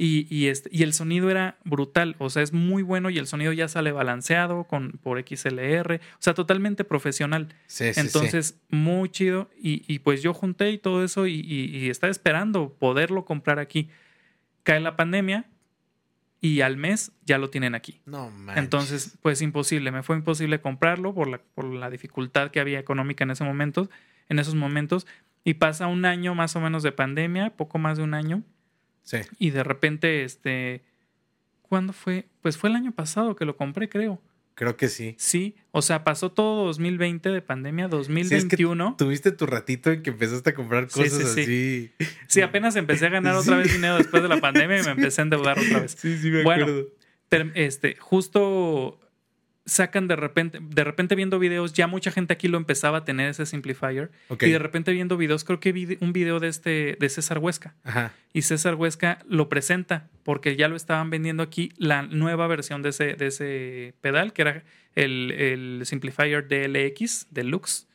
[0.00, 3.26] Y, y, este, y el sonido era brutal, o sea, es muy bueno y el
[3.26, 7.48] sonido ya sale balanceado con, por XLR, o sea, totalmente profesional.
[7.66, 8.00] Sí, sí, sí.
[8.00, 9.50] Entonces, muy chido.
[9.60, 13.58] Y, y pues yo junté y todo eso y, y- y estaba esperando poderlo comprar
[13.58, 13.88] aquí.
[14.62, 15.46] Cae la pandemia
[16.40, 18.00] y al mes ya lo tienen aquí.
[18.06, 18.62] No manches.
[18.62, 23.24] Entonces, pues imposible, me fue imposible comprarlo por la, por la dificultad que había económica
[23.24, 23.90] en ese momento,
[24.28, 25.08] en esos momentos.
[25.42, 28.44] Y pasa un año más o menos de pandemia, poco más de un año,
[29.08, 29.18] Sí.
[29.38, 30.82] y de repente, este,
[31.62, 32.26] ¿cuándo fue?
[32.42, 34.20] Pues fue el año pasado que lo compré, creo.
[34.54, 35.14] Creo que sí.
[35.18, 38.96] Sí, o sea, pasó todo 2020 de pandemia, Sí, es que 2021.
[38.98, 41.90] tuviste tu ratito en que empezaste a comprar cosas sí, sí.
[42.00, 42.06] así.
[42.26, 45.20] Sí, apenas empecé a ganar otra vez dinero después de la pandemia y me empecé
[45.20, 45.92] a endeudar otra vez.
[45.98, 46.88] Sí, sí, me Bueno, acuerdo.
[47.28, 48.98] ter- este, justo
[49.68, 53.30] sacan de repente, de repente viendo videos, ya mucha gente aquí lo empezaba a tener
[53.30, 54.10] ese simplifier.
[54.40, 57.74] Y de repente viendo videos, creo que vi un video de este, de César Huesca.
[57.84, 58.12] Ajá.
[58.32, 62.90] Y César Huesca lo presenta porque ya lo estaban vendiendo aquí la nueva versión de
[62.90, 64.64] ese, de ese pedal, que era
[64.94, 67.86] el, el Simplifier DLX Deluxe.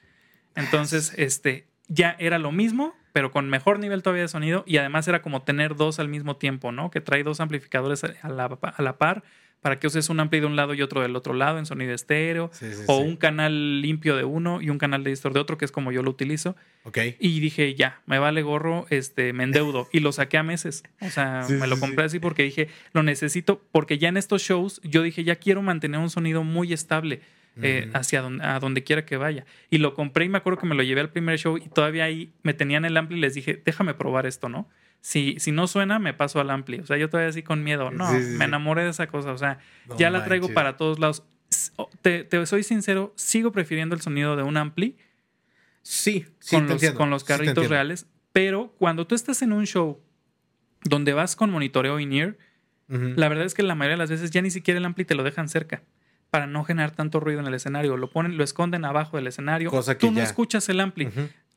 [0.55, 4.63] Entonces, este, ya era lo mismo, pero con mejor nivel todavía de sonido.
[4.67, 6.91] Y además era como tener dos al mismo tiempo, ¿no?
[6.91, 9.23] Que trae dos amplificadores a la, a la par
[9.63, 11.93] para que uses un ampli de un lado y otro del otro lado en sonido
[11.93, 12.51] estéreo.
[12.51, 13.07] Sí, sí, o sí.
[13.07, 15.93] un canal limpio de uno y un canal de distor de otro, que es como
[15.93, 16.57] yo lo utilizo.
[16.83, 16.97] Ok.
[17.17, 19.87] Y dije, ya, me vale gorro, este, me endeudo.
[19.93, 20.83] Y lo saqué a meses.
[20.99, 24.81] O sea, me lo compré así porque dije, lo necesito, porque ya en estos shows
[24.83, 27.21] yo dije, ya quiero mantener un sonido muy estable
[27.61, 29.45] eh, hacia donde, a donde quiera que vaya.
[29.69, 32.03] Y lo compré y me acuerdo que me lo llevé al primer show y todavía
[32.03, 34.67] ahí me tenían el ampli y les dije, déjame probar esto, ¿no?
[35.05, 36.79] Si, si no suena, me paso al ampli.
[36.79, 37.91] O sea, yo todavía así con miedo.
[37.91, 39.33] No, Sí, sí, me enamoré de esa cosa.
[39.33, 41.23] O sea, No ya la traigo para todos lados.
[42.01, 44.95] Te, te soy sincero, sigo prefiriendo el sonido de un ampli
[45.81, 46.97] Sí, sí, con, los, entiendo.
[46.97, 48.07] con los carritos reales.
[48.31, 50.01] Pero cuando tú estás en un show
[50.85, 52.37] donde vas con monitoreo in-ear,
[52.87, 55.15] la verdad es que la mayoría de las veces ya ni siquiera el ampli te
[55.15, 55.83] lo dejan cerca
[56.29, 57.97] para no generar tanto ruido en el escenario.
[57.97, 59.69] Lo ponen, lo esconden abajo del escenario.
[59.69, 61.09] Cosa que tú no escuchas el ampli.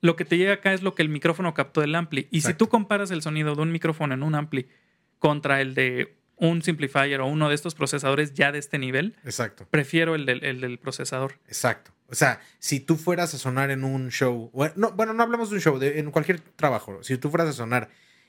[0.07, 2.29] Lo que te llega acá es lo que el micrófono captó del ampli.
[2.31, 4.69] Y si tú comparas el sonido de un micrófono en un ampli
[5.19, 9.67] contra el de un simplifier o uno de estos procesadores ya de este nivel, Exacto,
[9.71, 11.39] prefiero el del, el del procesador.
[11.49, 11.93] exacto.
[12.09, 15.49] O sea, si tú fueras a sonar en un show, bueno, no, bueno, no hablamos
[15.51, 17.89] de un show, de- en cualquier trabajo, si tú fueras a sonar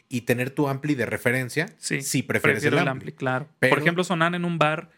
[0.09, 3.09] y tener tu ampli de referencia, Sí, sí prefieres prefiero el el ampli.
[3.09, 3.49] ampli, claro.
[3.59, 4.89] Pero- Por ejemplo, sonar en un bar,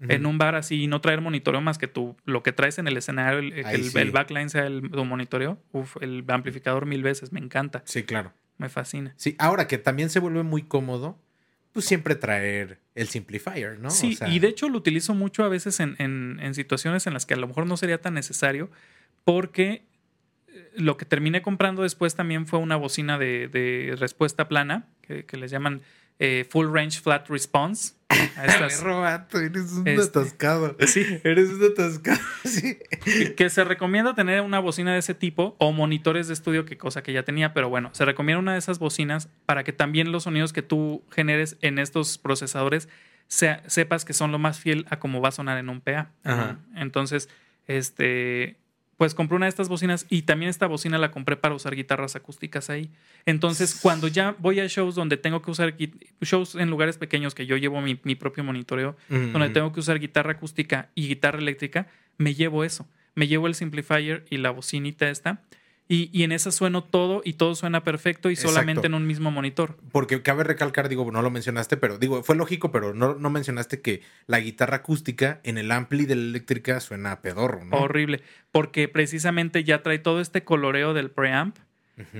[0.00, 2.88] En un bar así y no traer monitoreo más que tú, lo que traes en
[2.88, 3.98] el escenario, el, el, sí.
[3.98, 8.32] el backline sea el, tu monitoreo, uf, el amplificador mil veces, me encanta, Sí, claro.
[8.58, 9.14] me fascina.
[9.16, 11.18] Sí, ahora que también se vuelve muy cómodo,
[11.72, 13.90] pues siempre traer el simplifier, ¿no?
[13.90, 17.06] Sí, O sea, y de hecho lo utilizo mucho a veces en, en- en situaciones
[17.06, 18.70] en las que a lo mejor no sería tan necesario,
[19.24, 19.84] porque
[20.48, 25.24] eh, lo que terminé comprando después también fue una bocina de, de respuesta plana, que,
[25.24, 25.82] que les llaman
[26.18, 27.94] eh, Full Range Flat Response.
[28.36, 30.76] A estas- Perro, vato, eres un Este, atascado.
[30.86, 31.04] sí.
[31.24, 32.18] Eres un atascado.
[32.44, 32.78] Sí.
[33.04, 36.76] que- que se recomienda tener una bocina de ese tipo o monitores de estudio, que
[36.78, 40.12] cosa que ya tenía, pero bueno, se recomienda una de esas bocinas para que también
[40.12, 42.88] los sonidos que tú generes en estos procesadores
[43.26, 46.10] sea- sepas que son lo más fiel a cómo va a sonar en un PA.
[46.24, 46.58] Ajá.
[46.76, 47.28] Entonces,
[47.66, 48.56] este,
[49.04, 52.16] pues compré una de estas bocinas y también esta bocina la compré para usar guitarras
[52.16, 52.88] acústicas ahí.
[53.26, 55.74] Entonces, cuando ya voy a shows donde tengo que usar
[56.22, 59.26] shows en lugares pequeños que yo llevo mi, mi propio monitoreo, Ujú.
[59.32, 61.86] donde tengo que usar guitarra acústica y guitarra eléctrica,
[62.16, 62.88] me llevo eso.
[63.14, 65.42] Me llevo el simplifier y la bocinita esta.
[65.86, 68.52] Y, y en esa sueno todo y todo suena perfecto y Exacto.
[68.52, 69.76] solamente en un mismo monitor.
[69.92, 73.82] Porque cabe recalcar, digo, no lo mencionaste, pero digo, fue lógico, pero no, no mencionaste
[73.82, 77.76] que la guitarra acústica en el ampli de la eléctrica suena a pedorro, ¿no?
[77.76, 78.22] Horrible.
[78.50, 81.58] Porque precisamente ya trae todo este coloreo del preamp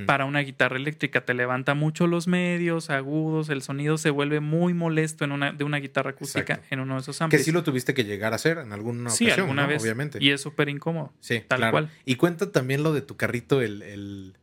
[0.07, 1.25] Para una guitarra eléctrica.
[1.25, 5.65] Te levanta mucho los medios, agudos, el sonido se vuelve muy molesto en una, de
[5.65, 6.67] una guitarra acústica Exacto.
[6.71, 7.45] en uno de esos Que amplis.
[7.45, 9.69] sí lo tuviste que llegar a hacer en alguna Sí, ocasión, alguna ¿no?
[9.69, 9.83] vez.
[9.83, 10.19] Obviamente.
[10.21, 11.13] Y es súper incómodo.
[11.21, 11.73] Sí, tal claro.
[11.73, 11.91] cual.
[12.05, 13.83] Y cuenta también lo de tu carrito, el...
[13.83, 14.37] el-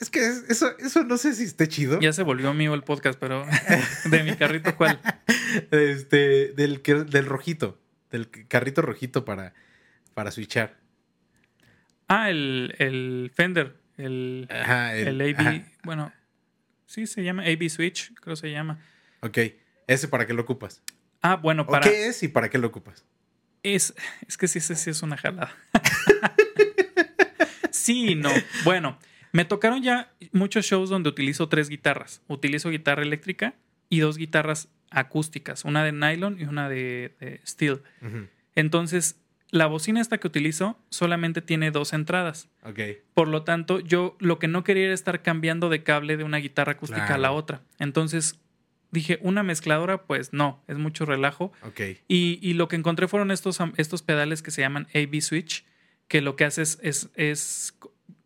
[0.00, 2.00] Es que es- eso, eso no sé si esté chido.
[2.00, 3.44] Ya se volvió mío el podcast, pero
[4.10, 5.00] de mi carrito, ¿cuál?
[5.70, 7.78] Este, del, que- del rojito,
[8.10, 9.52] del carrito rojito para,
[10.14, 10.78] para switchar.
[12.08, 15.34] Ah, el, el Fender, el, Ajá, el, AB.
[15.38, 15.62] ajá.
[15.84, 16.12] Bueno,
[16.86, 18.78] sí se llama AB Switch, creo se llama.
[19.20, 19.38] Ok,
[19.86, 20.82] ese para qué lo ocupas.
[21.20, 21.88] Ah, bueno, ¿O para.
[21.88, 23.04] qué es y para qué lo ocupas?
[23.62, 23.94] Es,
[24.26, 25.52] es que sí, sí, sí es una jalada.
[27.70, 28.30] sí, y no.
[28.64, 28.98] Bueno,
[29.32, 32.22] me tocaron ya muchos shows donde utilizo tres guitarras.
[32.28, 33.54] Utilizo guitarra eléctrica
[33.88, 37.82] y dos guitarras acústicas, una de nylon y una de, de steel.
[38.54, 39.20] Entonces,
[39.50, 42.48] la bocina esta que utilizo solamente tiene dos entradas.
[42.64, 42.80] Ok,
[43.14, 46.36] Por lo tanto, yo lo que no quería era estar cambiando de cable de una
[46.38, 47.62] guitarra acústica a la otra.
[47.78, 48.38] Entonces,
[48.90, 51.52] dije, una mezcladora, pues no, es mucho relajo.
[51.62, 51.80] ok.
[52.08, 55.64] Y, y lo que encontré fueron estos, estos pedales que se llaman AB Switch,
[56.08, 56.78] que lo que hace es,
[57.14, 57.74] es,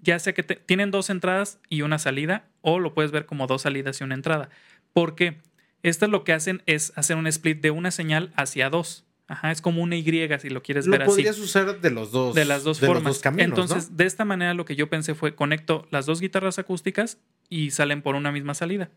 [0.01, 3.47] ya sea que te- tienen dos entradas y una salida, o lo puedes ver como
[3.47, 4.51] dos salidas y una entrada.
[4.93, 5.39] Porque
[5.83, 9.05] esto lo que hacen es hacer un split de una señal hacia dos.
[9.29, 10.03] Ajá, es como una Y
[10.39, 11.11] si lo quieres Lo ver así.
[11.11, 12.35] podrías usar de los dos.
[12.35, 13.15] De las dos de los formas.
[13.15, 13.97] dos caminos, Entonces, ¿no?
[13.97, 17.19] de esta manera lo que yo pensé fue conecto las dos guitarras acústicas
[17.49, 18.91] y salen por una misma salida,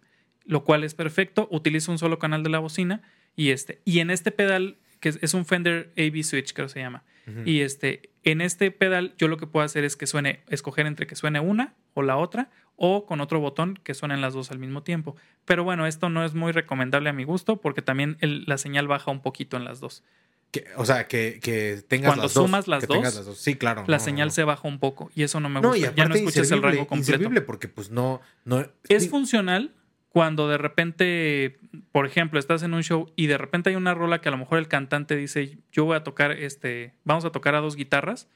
[0.43, 1.47] lo cual es perfecto.
[1.51, 3.01] Utilizo un solo canal de la bocina
[3.35, 6.73] y este y en este pedal que es, es un Fender AB Switch creo que
[6.73, 7.03] se llama.
[7.43, 11.07] Y este en este pedal yo lo que puedo hacer es que suene escoger entre
[11.07, 14.59] que suene una o la otra o con otro botón que suenen las dos al
[14.59, 15.15] mismo tiempo.
[15.45, 18.87] Pero bueno, esto no es muy recomendable a mi gusto porque también el- la señal
[18.87, 20.03] baja un poquito en las dos.
[20.51, 22.45] Que- o sea, que, que tengas Cuando las dos.
[22.45, 23.37] sumas las que tengas dos, las dos.
[23.37, 23.83] Sí, claro.
[23.87, 24.31] La no, señal no.
[24.33, 25.91] se baja un poco y eso no me No, gusta.
[25.91, 27.29] y ya no escuchas el rango completo.
[27.45, 28.21] porque pues no...
[28.45, 29.71] no Es funcional
[30.09, 31.57] cuando de repente,
[31.91, 34.37] por ejemplo, estás en un show y de repente hay una rola que a lo
[34.37, 38.29] mejor el cantante dice, yo voy a tocar este, vamos a tocar a dos guitarras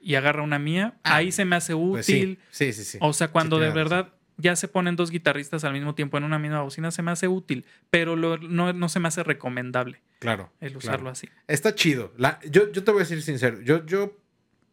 [0.00, 2.38] y agarra una mía, Ah, ahí se me hace pues, útil.
[2.50, 2.98] sí, sí, sí, sí.
[3.00, 3.74] O sea, cuando de razón.
[3.76, 7.10] verdad ya se ponen dos guitarristas al mismo tiempo en una misma bocina, se me
[7.10, 10.52] hace útil, pero lo- no, no se me hace recomendable Claro.
[10.60, 10.78] el claro.
[10.78, 11.28] usarlo así.
[11.48, 12.12] Está chido.
[12.18, 13.60] La- yo, yo te voy a decir sincero.
[13.62, 14.16] Yo, yo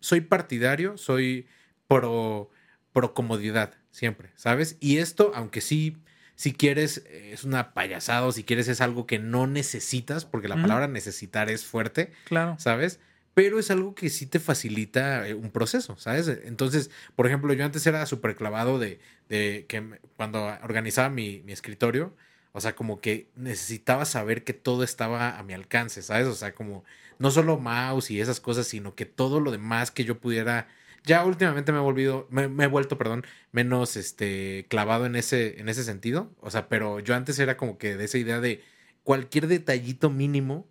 [0.01, 1.47] soy partidario, soy
[1.87, 2.49] pro,
[2.91, 4.77] pro comodidad, siempre, ¿sabes?
[4.81, 5.97] Y esto, aunque sí,
[6.35, 10.47] si quieres, eh, es una payasada, o si quieres es algo que no necesitas, porque
[10.49, 12.55] la palabra necesitar es fuerte, Claro.
[12.59, 12.99] ¿sabes?
[13.33, 16.27] Pero es algo que sí te facilita eh, un proceso, ¿sabes?
[16.27, 21.51] Entonces, por ejemplo, yo antes era súper clavado de, de que cuando organizaba mi, mi
[21.51, 22.15] escritorio,
[22.51, 26.27] o sea, como que necesitaba saber que todo estaba a mi alcance, ¿sabes?
[26.27, 26.83] O sea, como
[27.19, 30.67] no solo mouse y esas cosas, sino que todo lo demás que yo pudiera.
[31.03, 35.59] Ya últimamente me he volvido, me, me he vuelto, perdón, menos este clavado en ese,
[35.59, 36.31] en ese sentido.
[36.41, 38.63] O sea, pero yo antes era como que de esa idea de
[39.03, 40.67] cualquier detallito mínimo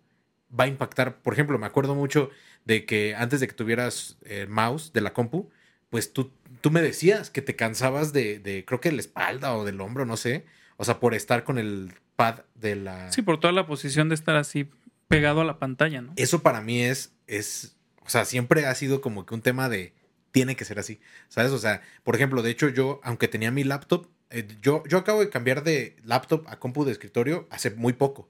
[0.57, 1.17] va a impactar.
[1.21, 2.29] Por ejemplo, me acuerdo mucho
[2.65, 5.49] de que antes de que tuvieras el mouse de la compu,
[5.89, 6.31] pues tú,
[6.61, 9.79] tú me decías que te cansabas de, de, creo que de la espalda o del
[9.81, 10.45] hombro, no sé.
[10.77, 13.11] O sea, por estar con el pad de la...
[13.11, 14.69] Sí, por toda la posición de estar así
[15.07, 16.13] pegado a la pantalla, ¿no?
[16.15, 19.93] Eso para mí es, es, o sea, siempre ha sido como que un tema de,
[20.31, 20.99] tiene que ser así,
[21.29, 21.51] ¿sabes?
[21.51, 25.19] O sea, por ejemplo, de hecho yo, aunque tenía mi laptop, eh, yo, yo acabo
[25.19, 28.29] de cambiar de laptop a compu de escritorio hace muy poco.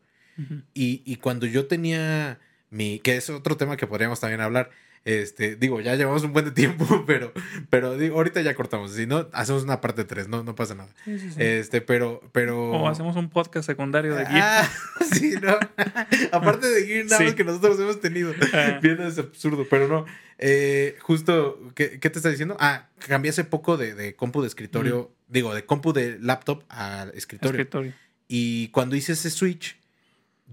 [0.74, 4.72] Y, y cuando yo tenía mi, que es otro tema que podríamos también hablar,
[5.06, 7.34] este, digo, ya llevamos un buen de tiempo, pero,
[7.70, 10.90] pero digo, ahorita ya cortamos, si no, hacemos una parte 3, no, no pasa nada.
[11.04, 11.36] Sí, sí, sí.
[11.38, 12.72] Este, pero, pero...
[12.72, 14.64] O hacemos un podcast secundario de Gear.
[14.64, 14.70] Ah,
[15.12, 15.58] sí, no.
[16.32, 18.34] Aparte de Gear, nada más que nosotros hemos tenido.
[18.54, 18.80] Ah.
[18.82, 20.06] Viendo ese absurdo, pero no.
[20.40, 22.56] Eh, justo, ¿qué, qué te está diciendo?
[22.60, 27.08] Ah, cambié hace poco de, de compu de escritorio, digo, de compu de laptop a
[27.14, 27.60] escritorio.
[27.60, 27.94] Escritorio.
[28.30, 29.78] Y cuando hice ese switch,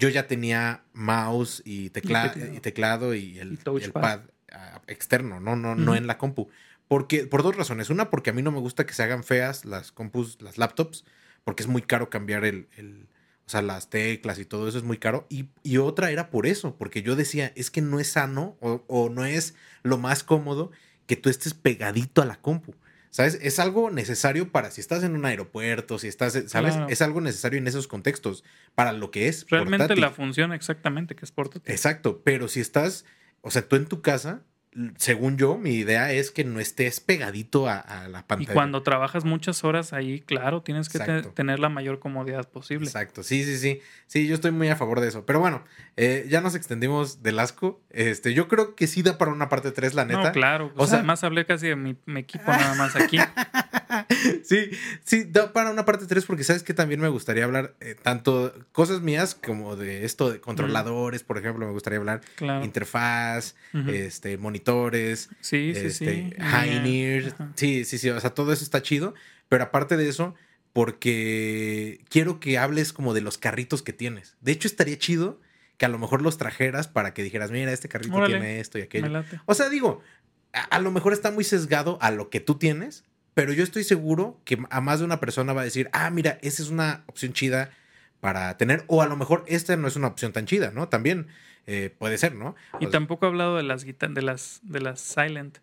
[0.01, 2.55] yo ya tenía mouse y, tecla- teclado.
[2.55, 3.85] y teclado y el, Y touchpad.
[3.87, 4.21] el pad
[4.53, 6.49] ah, externo, no, no, no en la compu.
[6.89, 7.89] Porque, por dos razones.
[7.91, 11.05] Una, porque a mí no me gusta que se hagan feas las compus, las laptops,
[11.45, 13.07] porque es muy caro cambiar el, el-
[13.47, 15.27] o sea, las teclas y todo eso es muy caro.
[15.29, 18.85] Y, y otra era por eso, porque yo decía, es que no es sano o,
[18.89, 20.71] o no es lo más cómodo
[21.07, 22.75] que tú estés pegadito a la compu.
[23.11, 23.39] ¿Sabes?
[23.43, 26.75] Es algo necesario para si estás en un aeropuerto, si estás, ¿sabes?
[26.75, 26.89] Claro.
[26.89, 28.45] Es algo necesario en esos contextos
[28.77, 29.47] para lo que es.
[29.51, 30.01] Realmente portátil.
[30.01, 31.73] la función exactamente que es portátil.
[31.73, 33.05] Exacto, pero si estás,
[33.41, 34.43] o sea, tú en tu casa,
[34.97, 38.53] según yo, mi idea es que no estés pegadito a, a la Y pantalla.
[38.55, 42.87] cuando trabajas muchas horas ahí, claro, tienes que te- tener la mayor comodidad posible.
[42.87, 43.81] Exacto, sí, sí, sí.
[44.07, 45.27] Sí, yo estoy muy a favor de eso.
[45.27, 45.65] Pero bueno,
[45.97, 47.81] eh, ya nos extendimos del asco.
[47.91, 50.23] Este, yo creo que sí da para una parte 3, la neta.
[50.25, 50.73] No, claro.
[50.77, 53.19] O O sea- además hablé casi de mi, mi equipo nada más aquí.
[54.45, 54.71] Sí,
[55.05, 58.55] sí, da para una parte 3 porque sabes que también me gustaría hablar eh, tanto
[58.73, 62.65] cosas mías como de esto de controladores, por ejemplo, me gustaría hablar Claro.
[62.65, 63.55] interfaz,
[63.89, 66.35] este, monitores, Sí, sí, este, sí.
[66.41, 67.33] high ear.
[67.35, 67.53] ajá.
[67.57, 68.09] Sí, sí, sí.
[68.11, 69.15] O sea, todo eso está chido.
[69.49, 70.35] Pero aparte de eso,
[70.73, 74.37] porque quiero que hables como de los carritos que tienes.
[74.41, 75.41] De hecho, estaría chido
[75.77, 78.79] que a lo mejor los trajeras para que dijeras, mira, este carrito Órale, tiene esto
[78.79, 79.25] y aquello.
[79.47, 80.03] O sea, digo,
[80.53, 83.05] a, a lo mejor está muy sesgado a lo que tú tienes,
[83.35, 86.39] pero yo estoy seguro que a más de una persona va a decir, ah, mira,
[86.43, 87.71] esa es una opción chida
[88.21, 90.89] para tener, o a lo mejor esta no es una opción tan chida, ¿no?
[90.89, 91.29] También
[91.67, 92.55] eh, puede ser, ¿no?
[92.81, 95.59] Y tampoco he hablado de las de las, de las Silent.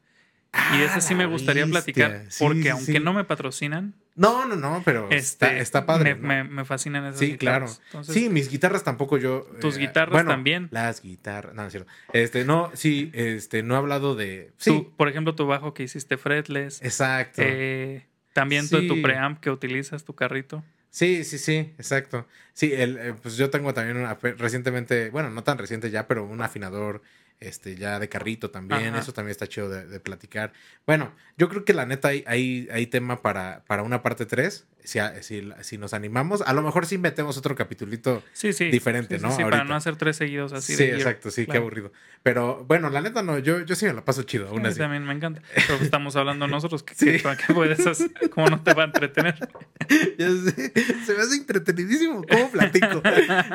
[0.54, 1.82] Y ah, esas sí me gustaría bestia.
[2.10, 2.26] platicar.
[2.32, 3.00] Sí, porque sí, aunque sí.
[3.00, 6.16] no me patrocinan, No, no, no, pero este, está, está padre.
[6.16, 6.28] Me, ¿no?
[6.28, 7.68] me- me fascinan esas Sí, claro.
[7.88, 9.48] Entonces, sí, mis guitarras tampoco yo.
[9.62, 10.70] Tus eh, guitarras también.
[10.72, 11.54] Las guitarras.
[11.54, 11.91] No, no es cierto.
[12.14, 14.52] Este, no, sí, este, no he hablado de.
[14.58, 16.82] tú, Sí, por ejemplo, tu bajo que hiciste fretless.
[16.82, 17.41] exacto.
[17.45, 20.64] eh, también tu, tu preamp que utilizas, tu carrito.
[20.89, 22.26] Sí, sí, sí, exacto.
[22.54, 26.24] Sí, el, eh, pues yo tengo también una, recientemente, bueno, no tan reciente ya, pero
[26.26, 27.02] un afinador
[27.39, 28.89] este, ya de carrito también.
[28.93, 28.99] Ajá.
[28.99, 30.53] Eso también está chido de, de platicar.
[30.85, 34.65] Bueno, yo creo que la neta hay, hay, hay tema para, para una parte 3.
[34.83, 38.69] Si, si, si nos animamos, a lo mejor sí metemos otro capitulito Sí, sí.
[38.71, 39.31] Diferente, Sí, ¿no?
[39.31, 39.63] Sí, para Ahorita.
[39.65, 41.91] no hacer tres seguidos así sí, de exacto, sí, qué aburrido.
[42.23, 44.77] Pero bueno, la neta no, yo, yo sí me la paso chido, aún así.
[44.79, 45.41] también me encanta.
[45.53, 46.83] Pero estamos hablando nosotros.
[46.83, 47.17] que Sí.
[47.21, 48.11] ¿Para qué puedes hacer?
[48.29, 49.35] ¿Cómo no te va a entretener?
[49.89, 50.71] Sé,
[51.05, 53.01] se me hace entretenidísimo, ¿cómo platico?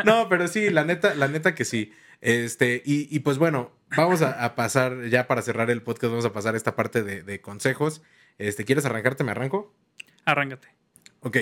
[0.05, 1.95] No, pero sí, la neta, la neta que sí.
[2.23, 6.25] Este, y, y pues bueno, vamos a, a pasar, ya para cerrar el podcast, vamos
[6.25, 8.01] a pasar esta parte de, de consejos.
[8.39, 9.25] Este, ¿quieres arrancarte?
[9.25, 9.75] ¿Me arranco?
[10.25, 10.69] Arráncate.
[11.21, 11.37] Ok.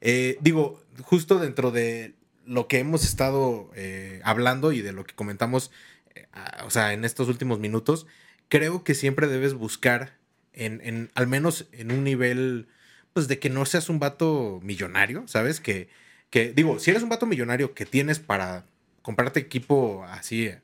[0.00, 2.14] Eh, digo, justo dentro de
[2.46, 5.70] lo que hemos estado eh, hablando y de lo que comentamos,
[6.14, 8.06] eh, a- o sea, en estos últimos minutos,
[8.48, 10.16] creo que siempre debes buscar
[10.52, 12.68] en, en al menos en un nivel,
[13.12, 15.60] pues de que no seas un vato millonario, ¿sabes?
[15.60, 15.88] Que,
[16.30, 18.66] que digo, si eres un vato millonario que tienes para
[19.02, 20.62] comprarte equipo así eh,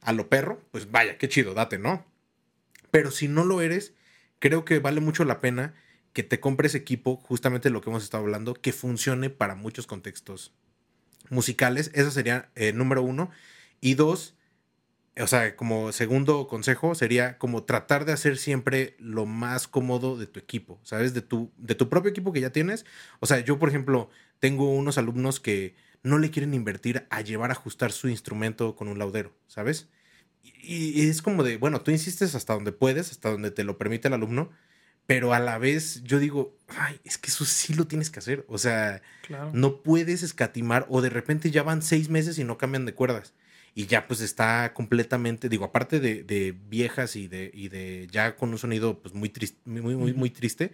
[0.00, 2.04] a lo perro, pues vaya, qué chido, date, ¿no?
[2.90, 3.94] Pero si no lo eres,
[4.38, 5.74] creo que vale mucho la pena
[6.12, 10.52] que te compres equipo, justamente lo que hemos estado hablando, que funcione para muchos contextos
[11.30, 11.90] musicales.
[11.94, 13.30] Eso sería eh, número uno.
[13.80, 14.34] Y dos,
[15.18, 20.26] o sea, como segundo consejo, sería como tratar de hacer siempre lo más cómodo de
[20.26, 21.14] tu equipo, ¿sabes?
[21.14, 22.84] De tu, de tu propio equipo que ya tienes.
[23.20, 27.50] O sea, yo, por ejemplo, tengo unos alumnos que no le quieren invertir a llevar
[27.50, 29.88] a ajustar su instrumento con un laudero, ¿sabes?
[30.42, 33.78] Y, y es como de, bueno, tú insistes hasta donde puedes, hasta donde te lo
[33.78, 34.50] permite el alumno,
[35.06, 38.44] pero a la vez yo digo, ay, es que eso sí lo tienes que hacer.
[38.48, 39.50] O sea, Claro.
[39.54, 43.34] no puedes escatimar o de repente ya van seis meses y no cambian de cuerdas.
[43.74, 48.36] Y ya pues está completamente, digo, aparte de, de viejas y de, y de ya
[48.36, 50.72] con un sonido pues muy triste, muy, muy, muy triste,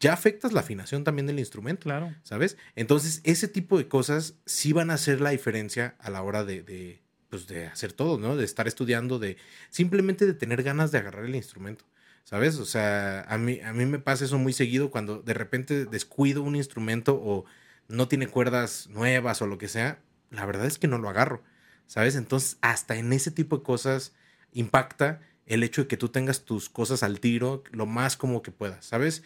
[0.00, 1.84] ya afectas la afinación también del instrumento.
[1.84, 2.14] Claro.
[2.22, 2.56] ¿sabes?
[2.76, 6.62] Entonces, ese tipo de cosas sí van a hacer la diferencia a la hora de,
[6.62, 8.36] de, pues, de hacer todo, ¿no?
[8.36, 9.36] De estar estudiando, de
[9.70, 11.84] simplemente de tener ganas de agarrar el instrumento,
[12.24, 12.58] ¿sabes?
[12.58, 16.42] O sea, a mí, a mí me pasa eso muy seguido cuando de repente descuido
[16.42, 17.44] un instrumento o
[17.88, 21.42] no tiene cuerdas nuevas o lo que sea, la verdad es que no lo agarro,
[21.86, 22.16] ¿sabes?
[22.16, 24.12] Entonces, hasta en ese tipo de cosas
[24.52, 28.52] impacta el hecho de que tú tengas tus cosas al tiro lo más como que
[28.52, 29.22] puedas, ¿sabes?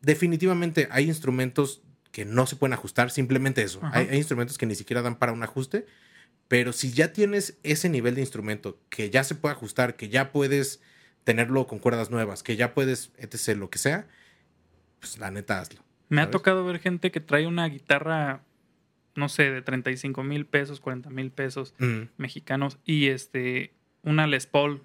[0.00, 1.82] Definitivamente hay instrumentos
[2.12, 3.80] que no se pueden ajustar, simplemente eso.
[3.92, 5.86] Hay, hay instrumentos que ni siquiera dan para un ajuste,
[6.48, 10.32] pero si ya tienes ese nivel de instrumento que ya se puede ajustar, que ya
[10.32, 10.82] puedes
[11.24, 14.08] tenerlo con cuerdas nuevas, que ya puedes, etc., lo que sea,
[14.98, 15.82] pues la neta hazlo.
[16.08, 18.42] Me ha tocado ver gente que trae una guitarra,
[19.14, 23.72] no sé, de 35 mil pesos, 40 mil pesos Mm, mexicanos y este,
[24.02, 24.82] una Les Paul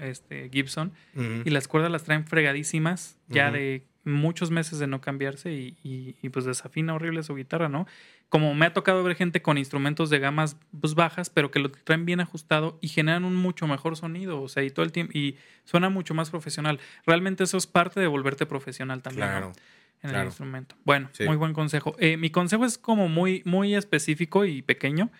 [0.00, 5.00] este, Gibson mm, y las cuerdas las traen fregadísimas ya de muchos meses de no
[5.00, 7.86] cambiarse y, y- y, pues desafina horrible su guitarra, ¿no?
[8.28, 11.70] Como me ha tocado ver gente con instrumentos de gamas pues, bajas, pero que lo
[11.70, 15.12] traen bien ajustado y generan un mucho mejor sonido, o sea, y todo el tiempo,
[15.16, 16.78] y suena mucho más profesional.
[17.06, 19.28] Realmente eso es parte de volverte profesional también.
[20.02, 20.20] en Claro.
[20.20, 20.76] el instrumento.
[20.84, 21.24] Bueno, Sí.
[21.24, 21.94] muy buen consejo.
[21.98, 25.10] Eh, mi consejo es como muy, muy específico y pequeño,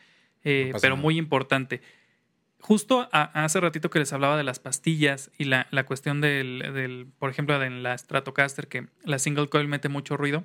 [0.43, 1.03] eh, No pero nada.
[1.03, 1.83] muy importante.
[2.61, 6.61] Justo a- hace ratito que les hablaba de las pastillas y la, la cuestión del,
[6.75, 10.45] del, por ejemplo, en la Stratocaster, que la single coil mete mucho ruido.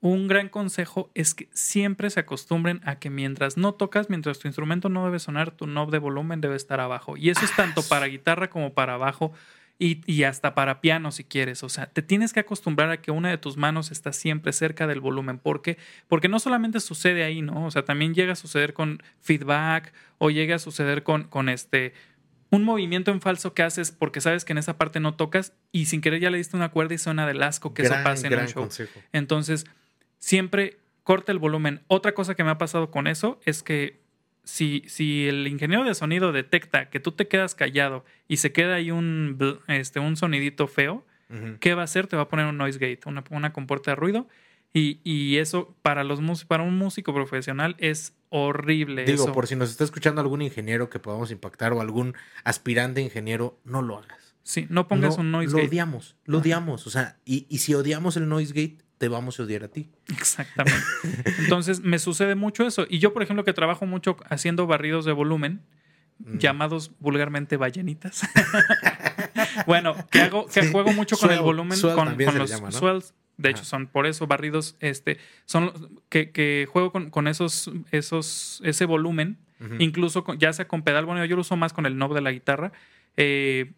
[0.00, 4.48] Un gran consejo es que siempre se acostumbren a que mientras no tocas, mientras tu
[4.48, 7.16] instrumento no debe sonar, tu knob de volumen debe estar abajo.
[7.16, 9.32] Y eso es tanto para guitarra como para bajo
[9.78, 11.62] y, y hasta para piano si quieres.
[11.62, 14.86] O sea, te tienes que acostumbrar a que una de tus manos está siempre cerca
[14.86, 15.38] del volumen.
[15.38, 15.78] ¿Por qué?
[16.06, 17.66] Porque no solamente sucede ahí, ¿no?
[17.66, 21.92] O sea, también llega a suceder con feedback o llega a suceder con, con este
[22.50, 25.86] un movimiento en falso que haces porque sabes que en esa parte no tocas y
[25.86, 28.28] sin querer ya le diste una cuerda y suena del asco que eso Gran, pase
[28.28, 28.62] en un show.
[28.62, 29.00] consejo.
[29.12, 29.66] Entonces,
[30.18, 31.82] siempre corta el volumen.
[31.88, 34.03] Otra cosa que me ha pasado con eso es que
[34.44, 38.74] si, si el ingeniero de sonido detecta que tú te quedas callado y se queda
[38.76, 39.38] ahí un,
[39.68, 41.04] este, un sonidito feo.
[41.58, 42.06] ¿qué va a hacer?
[42.06, 44.28] Te va a poner un noise gate, una, una compuerta de ruido.
[44.72, 49.04] Y, y eso para, los, para un músico profesional es horrible.
[49.04, 49.32] Digo, eso.
[49.32, 52.14] por si nos está escuchando algún ingeniero que podamos impactar o algún
[52.44, 54.36] aspirante ingeniero, no lo hagas.
[54.44, 55.68] Sí, no pongas No, un noise lo gate.
[55.70, 56.86] odiamos, lo odiamos.
[56.86, 59.90] O sea, y, y si odiamos el noise gate, te vamos a odiar a ti.
[60.08, 60.78] Exactamente.
[61.40, 62.86] Entonces, me sucede mucho eso.
[62.88, 65.62] Y yo, por ejemplo, que trabajo mucho haciendo barridos de volumen,
[66.18, 66.38] Mm.
[66.38, 68.22] llamados vulgarmente ballenitas.
[69.66, 70.70] bueno, que hago, que Sí.
[70.72, 72.72] juego mucho con el volumen, con, los llama, ¿no?
[72.72, 73.14] swells.
[73.36, 75.72] De hecho, son por eso barridos, este, son
[76.08, 79.38] que, que juego con, con esos, esos, ese volumen,
[79.80, 82.20] incluso con- ya sea con pedal, bueno, yo lo uso más con el knob de
[82.20, 82.70] la guitarra.
[83.16, 83.72] Eh,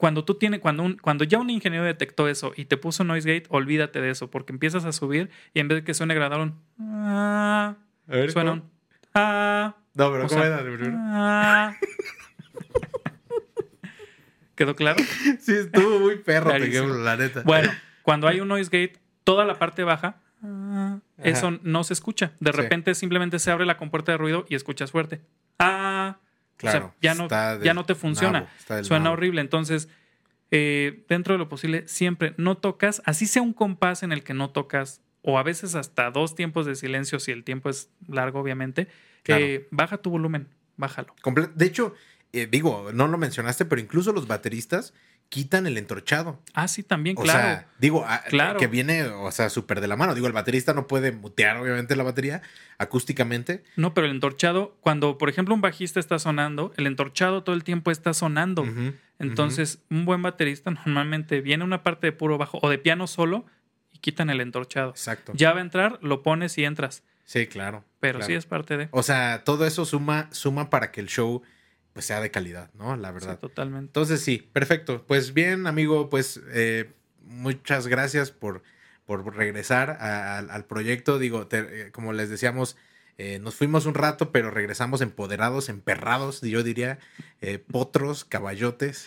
[0.00, 3.28] cuando tú tienes, cuando, un, cuando ya un ingeniero detectó eso y te puso noise
[3.30, 6.44] gate, olvídate de eso, porque empiezas a subir y en vez de que suene agradable
[6.78, 7.76] un ah,
[8.08, 8.62] A ver, suena ¿cómo?
[8.62, 8.70] un
[9.14, 10.64] ah, No, pero ¿cómo sea, era?
[10.94, 11.76] Ah.
[14.54, 15.02] ¿Quedó claro?
[15.38, 17.42] Sí, estuvo muy perro, ejemplo, la neta.
[17.42, 17.70] Bueno,
[18.00, 22.32] cuando hay un noise gate, toda la parte baja, ah, eso no se escucha.
[22.40, 22.56] De Sí.
[22.56, 25.20] repente simplemente se abre la compuerta de ruido y escuchas fuerte.
[25.58, 26.16] Ah,
[26.66, 28.48] o sea, Claro, ya no, del ya no te funciona.
[28.68, 29.14] nabo, Suena nabo.
[29.14, 29.40] horrible.
[29.40, 29.88] Entonces,
[30.50, 34.34] eh, dentro de lo posible, siempre no tocas, así sea un compás en el que
[34.34, 38.40] no tocas, o a veces hasta dos tiempos de silencio, si el tiempo es largo,
[38.40, 38.88] obviamente,
[39.22, 39.44] Claro.
[39.44, 41.14] eh, baja tu volumen, bájalo.
[41.54, 41.94] De hecho,
[42.32, 44.94] eh, digo, no lo mencionaste, pero incluso los bateristas
[45.30, 46.38] quitan el entorchado.
[46.54, 47.38] Ah, sí, también, O claro.
[47.40, 48.58] sea, digo, Claro.
[48.58, 50.14] que viene, o sea, súper de la mano.
[50.14, 52.42] Digo, el baterista no puede mutear, obviamente, la batería
[52.78, 53.62] acústicamente.
[53.76, 57.62] No, pero el entorchado, cuando por ejemplo un bajista está sonando, el entorchado todo el
[57.64, 58.66] tiempo está sonando.
[59.18, 63.46] Entonces, un buen baterista normalmente viene una parte de puro bajo o de piano solo
[63.92, 64.90] y quitan el entorchado.
[64.90, 65.32] Exacto.
[65.36, 67.02] Ya va a entrar, lo pones y entras.
[67.24, 67.84] Sí, claro.
[68.00, 68.26] Pero claro.
[68.26, 68.88] sí es parte de.
[68.90, 71.42] O sea, todo eso suma, suma para que el show
[72.00, 72.96] pues sea de calidad, ¿no?
[72.96, 73.38] La Sí, verdad.
[73.38, 73.86] totalmente.
[73.90, 75.04] Entonces sí, perfecto.
[75.06, 76.90] Pues bien, amigo, pues eh,
[77.22, 78.62] muchas gracias por,
[79.06, 81.18] por regresar a- al- al proyecto.
[81.18, 82.76] Digo, te- eh, como les decíamos,
[83.18, 86.98] eh, nos fuimos un rato, pero regresamos empoderados, emperrados, yo diría,
[87.42, 89.06] eh, potros, caballotes,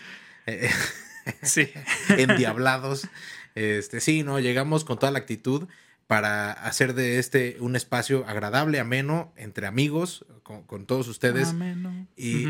[1.42, 1.70] Sí.
[2.10, 3.08] endiablados.
[3.56, 5.68] Este, sí, no, llegamos con toda la actitud
[6.14, 11.50] para hacer de este un espacio agradable, ameno, entre amigos, con, con todos ustedes.
[11.50, 12.06] Ameno.
[12.16, 12.50] Y,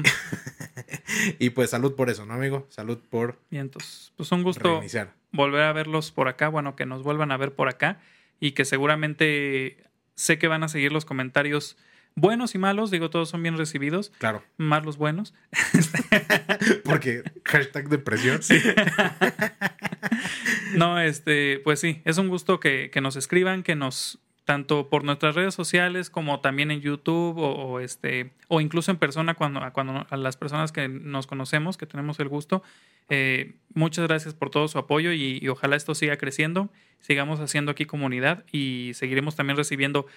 [1.39, 2.67] y pues salud por eso, ¿no, amigo?
[2.69, 5.13] Salud por Bien, entonces, pues un gusto reiniciar.
[5.31, 8.01] volver a verlos por acá, bueno, que nos vuelvan a ver por acá
[8.41, 9.77] y que seguramente
[10.15, 11.77] sé que van a seguir los comentarios
[12.15, 15.33] buenos y malos, digo, todos son bien recibidos, Claro, más los buenos.
[16.83, 18.41] porque hashtag depresión.
[20.75, 25.03] No, este, pues sí, es un gusto que, que nos escriban, que nos, tanto por
[25.03, 30.07] nuestras redes sociales como también en YouTube o, este, o incluso en persona cuando, cuando
[30.09, 32.63] a las personas que nos conocemos, que tenemos el gusto.
[33.09, 37.71] Eh, muchas gracias por todo su apoyo y, y ojalá esto siga creciendo, sigamos haciendo
[37.71, 40.07] aquí comunidad y seguiremos también recibiendo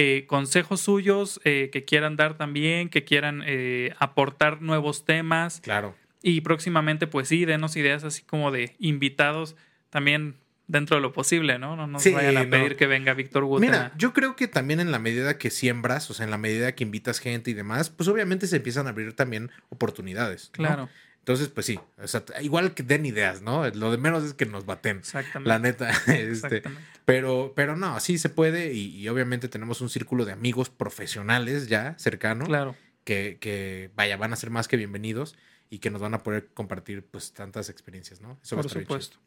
[0.00, 5.60] eh, consejos suyos eh, que quieran dar también, que quieran eh, aportar nuevos temas.
[5.60, 5.96] Claro.
[6.22, 9.54] Y próximamente, pues sí, denos ideas así como de invitados
[9.90, 11.76] también dentro de lo posible, ¿no?
[11.76, 12.50] No nos Sí, vayan a no.
[12.50, 13.60] pedir que venga Víctor Wood.
[13.60, 16.72] Mira, yo creo que también en la medida que siembras, o sea, en la medida
[16.74, 20.50] que invitas gente y demás, pues obviamente se empiezan a abrir también oportunidades.
[20.58, 20.64] ¿no?
[20.66, 20.88] Claro,
[21.20, 23.66] Entonces, pues sí, o sea, igual que den ideas, ¿no?
[23.70, 24.98] Lo de menos es que nos baten.
[24.98, 25.48] exactamente.
[25.48, 26.82] La neta, este, exactamente.
[27.06, 31.68] pero, pero no, sí se puede y, y obviamente tenemos un círculo de amigos profesionales
[31.68, 32.76] ya cercano Claro.
[33.04, 35.34] que, que, vaya, van a ser más que bienvenidos
[35.70, 38.38] y que nos van a poder compartir pues tantas experiencias, ¿no?
[38.42, 39.18] Eso va a Por supuesto.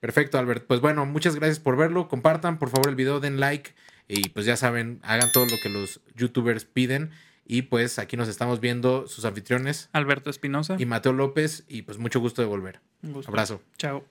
[0.00, 0.66] Perfecto, Albert.
[0.66, 2.08] Pues bueno, muchas gracias por verlo.
[2.08, 3.74] Compartan, por favor, el video, den like
[4.08, 7.10] y pues ya saben, hagan todo lo que los youtubers piden.
[7.48, 10.76] Y pues aquí nos estamos viendo sus anfitriones Alberto Espinosa.
[10.78, 12.80] y Mateo López y pues mucho gusto de volver.
[13.02, 13.30] Un gusto.
[13.30, 13.62] Abrazo.
[13.78, 14.04] Chao.